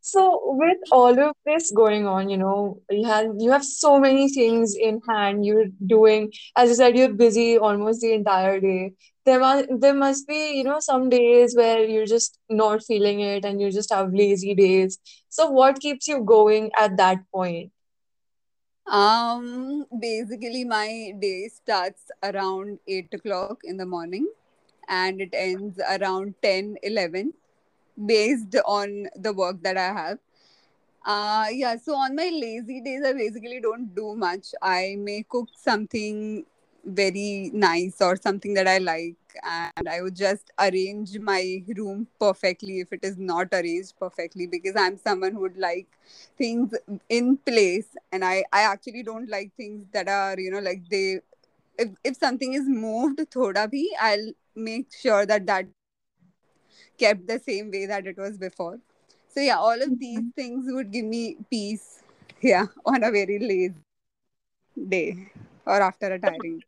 So 0.06 0.38
with 0.44 0.76
all 0.92 1.18
of 1.18 1.34
this 1.46 1.70
going 1.70 2.06
on, 2.06 2.28
you 2.28 2.36
know, 2.36 2.82
you 2.90 3.06
have 3.06 3.28
you 3.38 3.50
have 3.50 3.64
so 3.64 3.98
many 3.98 4.28
things 4.28 4.76
in 4.78 5.00
hand. 5.08 5.46
You're 5.46 5.68
doing, 5.86 6.30
as 6.54 6.68
you 6.68 6.74
said, 6.74 6.94
you're 6.94 7.14
busy 7.14 7.56
almost 7.56 8.02
the 8.02 8.12
entire 8.12 8.60
day. 8.60 8.92
There 9.24 9.40
must 9.40 9.66
there 9.80 9.94
must 9.94 10.26
be, 10.26 10.52
you 10.58 10.64
know, 10.64 10.80
some 10.80 11.08
days 11.08 11.54
where 11.56 11.84
you're 11.84 12.06
just 12.06 12.38
not 12.48 12.82
feeling 12.84 13.20
it 13.20 13.44
and 13.44 13.60
you 13.60 13.70
just 13.70 13.92
have 13.92 14.12
lazy 14.14 14.54
days. 14.54 14.98
So 15.28 15.50
what 15.50 15.80
keeps 15.80 16.08
you 16.08 16.22
going 16.22 16.70
at 16.78 16.96
that 16.98 17.18
point? 17.32 17.72
Um, 18.86 19.86
basically, 19.98 20.64
my 20.64 21.12
day 21.20 21.48
starts 21.48 22.10
around 22.22 22.78
8 22.86 23.12
o'clock 23.14 23.60
in 23.64 23.76
the 23.76 23.86
morning 23.86 24.28
and 24.88 25.20
it 25.20 25.30
ends 25.32 25.80
around 25.90 26.34
10, 26.42 26.76
11, 26.82 27.32
based 28.06 28.56
on 28.66 29.08
the 29.16 29.32
work 29.32 29.62
that 29.62 29.76
I 29.76 29.92
have. 29.92 30.18
Uh, 31.04 31.46
yeah, 31.52 31.76
so 31.76 31.94
on 31.94 32.14
my 32.16 32.30
lazy 32.32 32.80
days, 32.80 33.02
I 33.04 33.12
basically 33.12 33.60
don't 33.60 33.94
do 33.94 34.14
much. 34.14 34.54
I 34.62 34.96
may 34.98 35.24
cook 35.28 35.48
something 35.56 36.44
very 36.84 37.50
nice 37.52 38.00
or 38.00 38.16
something 38.16 38.54
that 38.54 38.66
I 38.68 38.78
like, 38.78 39.16
and 39.42 39.88
I 39.88 40.02
would 40.02 40.14
just 40.16 40.50
arrange 40.58 41.18
my 41.18 41.62
room 41.76 42.06
perfectly 42.20 42.80
if 42.80 42.92
it 42.92 43.00
is 43.02 43.18
not 43.18 43.48
arranged 43.52 43.94
perfectly 43.98 44.46
because 44.46 44.76
I'm 44.76 44.98
someone 44.98 45.32
who 45.32 45.40
would 45.40 45.56
like 45.56 45.88
things 46.38 46.74
in 47.08 47.36
place, 47.38 47.88
and 48.12 48.24
I, 48.24 48.44
I 48.52 48.62
actually 48.62 49.02
don't 49.02 49.28
like 49.28 49.52
things 49.56 49.86
that 49.92 50.08
are, 50.08 50.38
you 50.38 50.50
know, 50.50 50.60
like 50.60 50.88
they, 50.88 51.20
if, 51.78 51.90
if 52.04 52.16
something 52.16 52.54
is 52.54 52.68
moved 52.68 53.18
thoda 53.30 53.68
bhi, 53.72 53.84
I'll 54.00 54.32
make 54.54 54.92
sure 54.92 55.26
that 55.26 55.46
that 55.46 55.66
kept 56.98 57.26
the 57.26 57.38
same 57.38 57.70
way 57.70 57.86
that 57.86 58.06
it 58.06 58.16
was 58.16 58.38
before. 58.38 58.80
So 59.28 59.40
yeah, 59.40 59.58
all 59.58 59.80
of 59.82 59.98
these 59.98 60.24
things 60.36 60.66
would 60.68 60.92
give 60.92 61.04
me 61.04 61.36
peace. 61.50 62.02
Yeah, 62.40 62.66
on 62.86 63.02
a 63.02 63.10
very 63.10 63.38
lazy 63.38 63.74
day 64.88 65.32
or 65.66 65.80
after 65.80 66.12
a 66.12 66.18
tiring. 66.18 66.62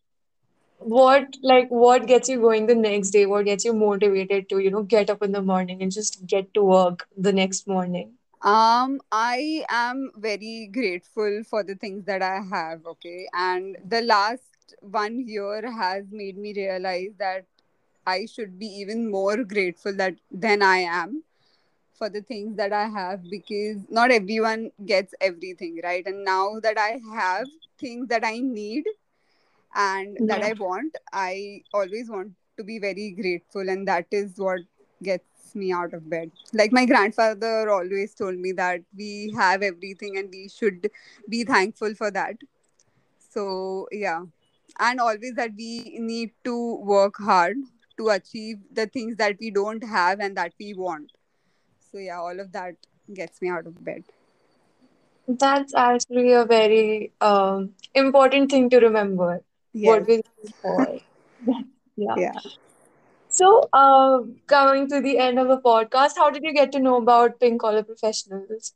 What 0.95 1.37
like 1.43 1.69
what 1.69 2.07
gets 2.07 2.29
you 2.29 2.41
going 2.41 2.67
the 2.67 2.75
next 2.75 3.11
day? 3.11 3.27
What 3.27 3.45
gets 3.47 3.65
you 3.65 3.73
motivated 3.75 4.49
to, 4.51 4.59
you 4.61 4.71
know, 4.71 4.83
get 4.83 5.11
up 5.11 5.23
in 5.23 5.33
the 5.33 5.43
morning 5.43 5.83
and 5.83 5.91
just 5.91 6.27
get 6.27 6.53
to 6.55 6.63
work 6.63 7.09
the 7.17 7.33
next 7.33 7.67
morning? 7.67 8.13
Um, 8.43 9.01
I 9.11 9.65
am 9.69 10.13
very 10.17 10.71
grateful 10.73 11.43
for 11.49 11.63
the 11.65 11.75
things 11.75 12.05
that 12.05 12.23
I 12.23 12.41
have. 12.41 12.87
Okay, 12.87 13.29
and 13.33 13.77
the 13.87 14.03
last 14.03 14.75
one 14.81 15.27
year 15.27 15.71
has 15.71 16.05
made 16.13 16.39
me 16.39 16.53
realize 16.55 17.15
that 17.19 17.47
I 18.07 18.27
should 18.27 18.59
be 18.59 18.67
even 18.67 19.11
more 19.11 19.43
grateful 19.45 19.95
that 19.97 20.15
than 20.31 20.63
I 20.63 20.79
am 20.79 21.23
for 21.99 22.09
the 22.09 22.23
things 22.23 22.57
that 22.57 22.73
I 22.73 22.87
have 22.89 23.23
because 23.31 23.79
not 23.91 24.11
everyone 24.11 24.71
gets 24.85 25.15
everything 25.21 25.81
right. 25.83 26.07
And 26.07 26.25
now 26.25 26.61
that 26.61 26.79
I 26.79 27.01
have 27.15 27.47
things 27.79 28.09
that 28.09 28.25
I 28.25 28.39
need 28.39 28.85
and 29.75 30.17
that 30.29 30.43
I 30.43 30.53
want, 30.53 30.97
I 31.13 31.63
always 31.75 32.09
want 32.09 32.33
to 32.57 32.65
be 32.65 32.79
very 32.79 33.11
grateful, 33.11 33.69
and 33.69 33.87
that 33.89 34.07
is 34.11 34.35
what 34.37 34.61
gets 35.03 35.55
me 35.55 35.73
out 35.73 35.95
of 35.95 36.09
bed. 36.09 36.31
Like 36.53 36.73
my 36.73 36.87
grandfather 36.87 37.71
always 37.71 38.15
told 38.15 38.37
me 38.37 38.53
that 38.53 38.81
we 38.97 39.33
have 39.37 39.63
everything 39.63 40.17
and 40.19 40.29
we 40.31 40.49
should 40.49 40.91
be 41.29 41.45
thankful 41.45 41.95
for 41.95 42.11
that. 42.11 42.37
So, 43.31 43.89
yeah, 43.93 44.23
and 44.79 45.01
always 45.01 45.35
that 45.37 45.51
we 45.57 45.99
need 45.99 46.33
to 46.45 46.77
work 46.77 47.17
hard 47.19 47.57
to 47.99 48.09
achieve 48.11 48.59
the 48.73 48.87
things 48.87 49.17
that 49.17 49.37
we 49.41 49.51
don't 49.51 49.83
have 49.85 50.21
and 50.21 50.37
that 50.37 50.53
we 50.59 50.75
want. 50.75 51.13
So, 51.93 51.99
yeah, 51.99 52.19
all 52.19 52.39
of 52.41 52.53
that 52.53 52.77
gets 53.13 53.41
me 53.41 53.49
out 53.49 53.67
of 53.67 53.83
bed. 53.85 54.05
That's 55.29 55.75
actually 55.75 56.33
a 56.33 56.45
very 56.45 57.13
um, 57.21 57.75
important 57.95 58.51
thing 58.51 58.71
to 58.71 58.79
remember. 58.79 59.43
What 59.85 60.07
we're 60.07 60.23
looking 60.23 60.55
for. 60.63 60.99
Yeah. 61.99 62.15
Yeah. 62.19 62.41
So, 63.29 63.69
uh, 63.73 64.21
coming 64.47 64.87
to 64.89 65.01
the 65.01 65.19
end 65.19 65.39
of 65.39 65.49
the 65.49 65.59
podcast, 65.59 66.17
how 66.17 66.31
did 66.31 66.43
you 66.45 66.53
get 66.53 66.73
to 66.73 66.79
know 66.79 66.97
about 66.97 67.41
Pink 67.41 67.61
Collar 67.63 67.83
Professionals? 67.83 68.75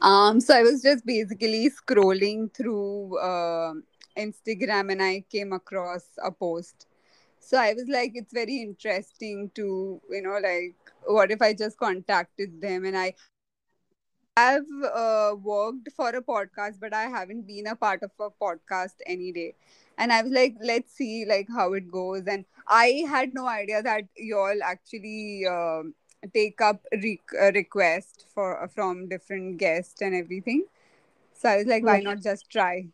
Um, 0.00 0.40
so 0.40 0.54
I 0.54 0.62
was 0.62 0.82
just 0.82 1.04
basically 1.06 1.70
scrolling 1.70 2.52
through 2.54 3.18
uh, 3.18 3.72
Instagram 4.16 4.92
and 4.92 5.02
I 5.02 5.24
came 5.30 5.52
across 5.52 6.08
a 6.22 6.30
post. 6.30 6.86
So 7.38 7.58
I 7.58 7.74
was 7.74 7.86
like, 7.88 8.12
it's 8.14 8.32
very 8.32 8.60
interesting 8.60 9.50
to, 9.54 10.00
you 10.10 10.22
know, 10.22 10.38
like, 10.42 10.74
what 11.06 11.30
if 11.30 11.40
I 11.40 11.52
just 11.52 11.78
contacted 11.78 12.60
them 12.60 12.84
and 12.84 12.96
I 12.96 13.14
have 14.36 14.64
uh, 14.94 15.34
worked 15.42 15.90
for 15.96 16.10
a 16.10 16.22
podcast, 16.22 16.80
but 16.80 16.92
I 16.94 17.04
haven't 17.04 17.46
been 17.46 17.66
a 17.66 17.76
part 17.76 18.02
of 18.02 18.10
a 18.20 18.30
podcast 18.30 18.94
any 19.06 19.32
day. 19.32 19.54
And 19.98 20.12
I 20.12 20.22
was 20.22 20.32
like, 20.32 20.56
let's 20.60 20.92
see 20.92 21.24
like 21.26 21.48
how 21.48 21.72
it 21.74 21.90
goes. 21.90 22.26
And 22.26 22.44
I 22.68 23.04
had 23.08 23.34
no 23.34 23.46
idea 23.46 23.82
that 23.82 24.04
you 24.16 24.36
all 24.38 24.62
actually 24.62 25.46
um 25.46 25.94
take 26.34 26.60
up 26.60 26.84
re- 26.92 27.20
uh, 27.40 27.52
request 27.52 28.26
for 28.34 28.68
from 28.74 29.08
different 29.08 29.58
guests 29.58 30.00
and 30.02 30.14
everything. 30.14 30.64
So 31.34 31.48
I 31.50 31.56
was 31.58 31.66
like, 31.66 31.84
why 31.84 32.00
not 32.00 32.22
just 32.22 32.50
try? 32.50 32.86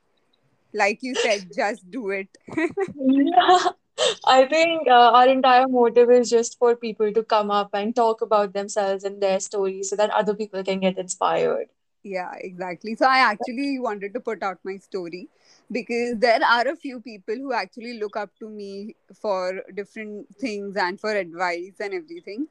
Like 0.73 1.03
you 1.03 1.15
said, 1.15 1.53
just 1.55 1.91
do 1.91 2.11
it. 2.11 2.29
Yeah. 2.95 3.73
I 4.25 4.47
think 4.47 4.89
uh, 4.89 5.11
our 5.13 5.29
entire 5.29 5.69
motive 5.69 6.11
is 6.11 6.31
just 6.31 6.59
for 6.59 6.77
people 6.77 7.13
to 7.13 7.23
come 7.23 7.51
up 7.51 7.71
and 7.75 7.95
talk 7.95 8.21
about 8.23 8.53
themselves 8.53 9.05
and 9.05 9.23
their 9.23 9.41
stories 9.41 9.91
so 9.91 9.97
that 9.97 10.11
other 10.11 10.35
people 10.35 10.63
can 10.65 10.81
get 10.81 10.99
inspired. 10.99 11.69
Yeah, 12.05 12.33
exactly. 12.39 12.95
So 12.95 13.07
I 13.07 13.19
actually 13.19 13.79
wanted 13.79 14.15
to 14.15 14.21
put 14.21 14.43
out 14.43 14.59
my 14.65 14.77
story 14.79 15.29
because 15.71 16.19
there 16.19 16.41
are 16.45 16.69
a 16.69 16.77
few 16.77 17.01
people 17.01 17.35
who 17.37 17.53
actually 17.53 17.99
look 17.99 18.17
up 18.17 18.31
to 18.41 18.49
me 18.49 18.97
for 19.21 19.63
different 19.75 20.35
things 20.37 20.77
and 20.77 21.01
for 21.01 21.13
advice 21.15 21.77
and 21.81 21.95
everything. 21.95 22.49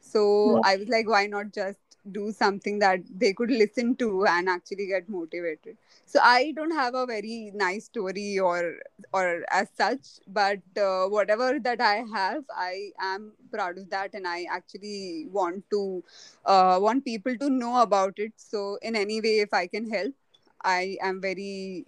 So 0.00 0.58
Yeah. 0.58 0.62
I 0.62 0.76
was 0.76 0.88
like, 0.88 1.08
why 1.08 1.26
not 1.26 1.52
just 1.52 1.80
do 2.10 2.32
something 2.32 2.78
that 2.80 3.00
they 3.18 3.32
could 3.32 3.50
listen 3.50 3.96
to 3.96 4.26
and 4.26 4.48
actually 4.48 4.86
get 4.86 5.08
motivated? 5.08 5.76
So 6.06 6.20
I 6.22 6.52
don't 6.56 6.72
have 6.72 6.94
a 6.94 7.06
very 7.06 7.50
nice 7.54 7.86
story 7.86 8.38
or 8.38 8.76
or 9.12 9.44
as 9.50 9.68
such, 9.76 10.20
but 10.26 10.60
uh, 10.78 11.06
whatever 11.06 11.58
that 11.60 11.80
I 11.80 12.04
have, 12.12 12.44
I 12.54 12.90
am 13.00 13.32
proud 13.52 13.78
of 13.78 13.90
that, 13.90 14.14
and 14.14 14.26
I 14.26 14.46
actually 14.50 15.26
want 15.30 15.64
to 15.70 16.02
uh, 16.44 16.78
want 16.80 17.04
people 17.04 17.36
to 17.38 17.50
know 17.50 17.82
about 17.82 18.18
it. 18.18 18.32
So, 18.36 18.78
in 18.82 18.96
any 18.96 19.20
way, 19.20 19.38
if 19.40 19.52
I 19.52 19.66
can 19.66 19.90
help, 19.90 20.14
I 20.62 20.96
am 21.02 21.20
very 21.20 21.86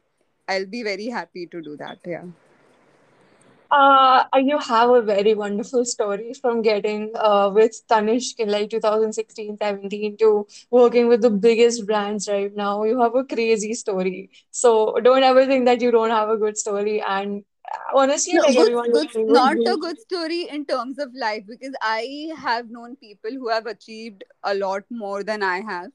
I'll 0.49 0.67
be 0.67 0.83
very 0.83 1.07
happy 1.07 1.47
to 1.47 1.61
do 1.61 1.77
that. 1.77 1.99
Yeah. 2.07 2.23
Uh, 3.71 4.25
you 4.37 4.59
have 4.59 4.91
a 4.91 5.03
very 5.03 5.35
wonderful 5.35 5.85
story 5.85 6.33
from 6.35 6.63
getting 6.63 7.11
uh, 7.17 7.51
with 7.53 7.83
Tanishq 7.89 8.39
in 8.39 8.49
like 8.51 8.71
2016, 8.71 9.57
17 9.61 10.17
to 10.19 10.47
working 10.71 11.09
with 11.09 11.23
the 11.23 11.31
biggest 11.31 11.87
brands 11.87 12.29
right 12.29 12.55
now. 12.55 12.85
You 12.85 13.01
have 13.01 13.15
a 13.15 13.25
crazy 13.25 13.75
story. 13.75 14.31
So 14.51 14.97
don't 15.03 15.23
ever 15.23 15.47
think 15.47 15.65
that 15.67 15.81
you 15.81 15.91
don't 15.91 16.11
have 16.11 16.29
a 16.29 16.37
good 16.37 16.57
story. 16.57 17.03
And 17.03 17.45
uh, 17.71 17.99
honestly, 17.99 18.35
No, 18.35 18.43
like 18.43 18.57
good, 18.57 18.61
everyone 18.63 18.91
good, 18.93 19.09
not 19.27 19.57
a 19.67 19.77
good 19.77 20.01
story 20.01 20.49
in 20.49 20.65
terms 20.67 20.99
of 20.99 21.11
life 21.15 21.45
because 21.49 21.75
I 21.83 22.29
have 22.39 22.71
known 22.71 22.97
people 22.97 23.31
who 23.33 23.49
have 23.49 23.67
achieved 23.67 24.25
a 24.45 24.55
lot 24.55 24.85
more 24.91 25.23
than 25.25 25.43
I 25.43 25.61
have. 25.61 25.91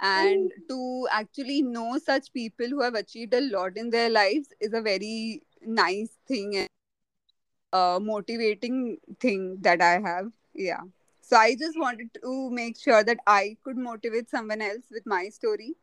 And 0.00 0.50
to 0.68 1.06
actually 1.12 1.62
know 1.62 1.98
such 1.98 2.32
people 2.32 2.66
who 2.68 2.82
have 2.82 2.94
achieved 2.94 3.34
a 3.34 3.40
lot 3.40 3.76
in 3.76 3.90
their 3.90 4.10
lives 4.10 4.48
is 4.60 4.72
a 4.74 4.80
very 4.82 5.42
nice 5.62 6.10
thing 6.26 6.66
uh, 7.74 8.00
motivating 8.02 8.98
thing 9.20 9.58
that 9.62 9.82
I 9.82 10.00
have. 10.00 10.32
Yeah. 10.54 10.82
So 11.22 11.36
I 11.36 11.54
just 11.56 11.78
wanted 11.78 12.10
to 12.22 12.50
make 12.50 12.78
sure 12.78 13.04
that 13.04 13.18
I 13.26 13.56
could 13.64 13.76
motivate 13.78 14.30
someone 14.30 14.62
else 14.62 14.84
with 14.90 15.06
my 15.06 15.28
story. 15.30 15.74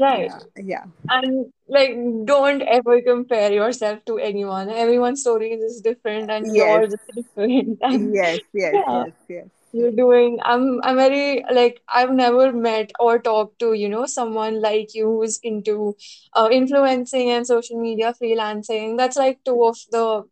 right. 0.00 0.30
Yeah. 0.30 0.40
Yeah. 0.56 0.84
And 1.08 1.52
like, 1.68 1.94
don't 2.24 2.62
ever 2.62 3.00
compare 3.02 3.52
yourself 3.52 4.04
to 4.06 4.18
anyone. 4.18 4.70
Everyone's 4.70 5.20
story 5.22 5.52
is 5.52 5.80
different, 5.80 6.30
and 6.30 6.54
Yes. 6.54 6.56
yours 6.56 6.94
is 6.94 7.00
different. 7.16 7.78
And 7.82 8.14
Yes. 8.14 8.40
Yes. 8.54 8.74
yeah, 8.74 9.04
Yes. 9.04 9.12
Yes. 9.28 9.46
you're 9.72 9.92
doing. 9.92 10.38
I'm. 10.44 10.80
I'm 10.82 10.96
very 10.96 11.44
like. 11.52 11.80
I've 11.88 12.12
never 12.12 12.52
met 12.52 12.92
or 13.00 13.18
talked 13.18 13.58
to 13.60 13.72
you 13.74 13.88
know 13.88 14.06
someone 14.06 14.60
like 14.62 14.94
you 14.94 15.06
who's 15.06 15.38
into 15.42 15.96
uh, 16.34 16.48
influencing 16.50 17.30
and 17.30 17.46
social 17.46 17.80
media 17.80 18.14
freelancing. 18.22 18.96
That's 18.98 19.16
like 19.16 19.44
two 19.44 19.64
of 19.64 19.78
the. 19.90 20.24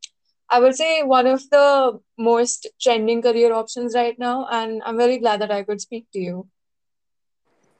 I 0.53 0.61
would 0.61 0.77
say 0.77 1.03
one 1.03 1.27
of 1.27 1.49
the 1.51 1.99
most 2.19 2.69
trending 2.81 3.23
career 3.23 3.53
options 3.55 3.95
right 3.95 4.19
now, 4.19 4.47
and 4.51 4.83
I'm 4.85 4.99
very 4.99 5.19
glad 5.19 5.41
that 5.41 5.51
I 5.51 5.63
could 5.63 5.81
speak 5.81 6.07
to 6.13 6.21
you. 6.21 6.49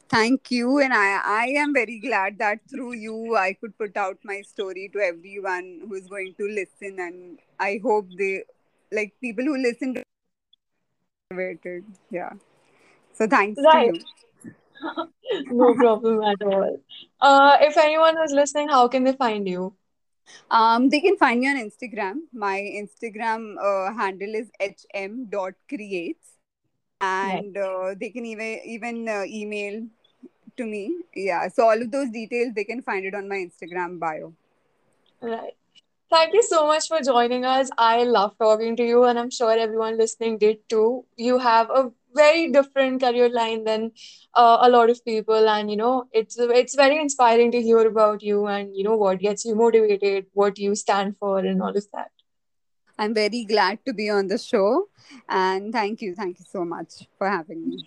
Thank 0.09 0.51
you. 0.51 0.79
And 0.79 0.93
I, 0.93 1.21
I 1.25 1.47
am 1.57 1.73
very 1.73 1.99
glad 1.99 2.39
that 2.39 2.61
through 2.71 2.95
you, 2.95 3.37
I 3.37 3.55
could 3.55 3.77
put 3.79 3.97
out 3.97 4.19
my 4.25 4.43
story 4.43 4.91
to 4.93 5.01
everyone 5.01 5.83
who 5.89 5.95
is 5.95 6.07
going 6.07 6.35
to 6.39 6.49
listen. 6.49 6.99
And 6.99 7.39
I 7.59 7.81
hope 7.83 8.09
they, 8.19 8.45
like, 8.91 9.15
people 9.21 9.45
who 9.45 9.57
listen 9.57 9.95
to 9.95 10.03
motivated. 11.31 11.85
Yeah. 12.11 12.33
So 13.15 13.27
thanks 13.27 13.61
to 13.61 13.65
Right. 13.65 13.87
you. 13.87 14.01
No 15.51 15.75
problem 15.75 16.23
at 16.23 16.43
all. 16.43 16.79
Uh, 17.21 17.57
if 17.61 17.77
anyone 17.79 18.23
is 18.23 18.33
listening, 18.33 18.69
how 18.69 18.89
can 18.89 19.05
they 19.05 19.13
find 19.15 19.49
you? 19.49 19.75
Um, 20.51 20.89
they 20.89 21.01
can 21.01 21.17
find 21.17 21.41
me 21.41 21.49
on 21.49 21.57
Instagram. 21.57 22.15
My 22.33 22.59
Instagram 22.59 23.57
uh, 23.61 23.93
handle 23.95 24.35
is 24.35 24.51
hm.creates. 24.61 26.29
Right. 27.01 27.43
And 27.45 27.57
uh, 27.57 27.95
they 27.99 28.11
can 28.11 28.25
even, 28.25 28.61
even 28.65 29.09
uh, 29.09 29.25
email 29.27 29.85
to 30.57 30.65
me. 30.65 30.95
Yeah. 31.15 31.49
So 31.49 31.69
all 31.69 31.81
of 31.81 31.91
those 31.91 32.11
details, 32.11 32.55
they 32.55 32.65
can 32.65 32.83
find 32.83 33.05
it 33.05 33.15
on 33.15 33.29
my 33.29 33.37
Instagram 33.37 33.99
bio. 33.99 34.33
Right. 35.21 35.57
Thank 36.13 36.35
you 36.35 36.43
so 36.43 36.67
much 36.67 36.89
for 36.89 37.01
joining 37.01 37.45
us. 37.47 37.71
I 37.79 38.05
love 38.05 38.37
talking 38.39 38.77
to 38.77 38.85
you, 38.85 39.05
and 39.05 39.19
I'm 39.19 39.31
sure 39.31 39.53
everyone 39.53 39.99
listening 39.99 40.39
did 40.39 40.59
too. 40.69 41.05
You 41.17 41.39
have 41.39 41.71
a 41.71 41.91
very 42.15 42.53
different 42.53 43.01
career 43.03 43.31
line 43.31 43.65
than 43.65 43.93
uh, 44.35 44.59
a 44.63 44.71
lot 44.71 44.91
of 44.91 45.05
people, 45.05 45.49
and 45.49 45.71
you 45.71 45.77
know 45.77 46.09
it's 46.13 46.37
it's 46.39 46.77
very 46.77 47.01
inspiring 47.01 47.51
to 47.53 47.63
hear 47.63 47.87
about 47.87 48.23
you 48.23 48.47
and 48.47 48.77
you 48.77 48.85
know 48.85 48.97
what 48.97 49.21
gets 49.21 49.47
you 49.47 49.57
motivated, 49.57 50.27
what 50.35 50.59
you 50.59 50.75
stand 50.75 51.17
for, 51.19 51.39
and 51.39 51.63
all 51.63 51.77
of 51.83 51.87
that. 51.95 52.11
I'm 52.99 53.15
very 53.15 53.45
glad 53.45 53.85
to 53.87 53.95
be 53.95 54.11
on 54.11 54.29
the 54.29 54.39
show. 54.39 54.89
And 55.29 55.73
thank 55.73 56.03
you. 56.03 56.15
Thank 56.15 56.41
you 56.41 56.47
so 56.49 56.65
much 56.65 57.09
for 57.19 57.29
having 57.29 57.69
me. 57.69 57.85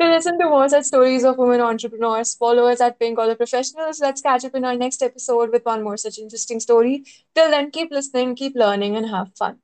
To 0.00 0.08
listen 0.08 0.38
to 0.38 0.48
more 0.48 0.68
such 0.70 0.84
stories 0.84 1.22
of 1.22 1.36
women 1.36 1.60
entrepreneurs, 1.60 2.34
follow 2.34 2.66
us 2.66 2.80
at 2.80 2.98
Pink 2.98 3.18
Collar 3.18 3.34
Professionals. 3.34 4.00
Let's 4.00 4.22
catch 4.22 4.42
up 4.46 4.54
in 4.54 4.64
our 4.64 4.74
next 4.74 5.02
episode 5.02 5.50
with 5.50 5.66
one 5.66 5.82
more 5.82 5.98
such 5.98 6.18
interesting 6.18 6.60
story. 6.60 7.04
Till 7.34 7.50
then, 7.50 7.70
keep 7.70 7.90
listening, 7.90 8.36
keep 8.36 8.54
learning, 8.56 8.96
and 8.96 9.10
have 9.10 9.34
fun. 9.36 9.58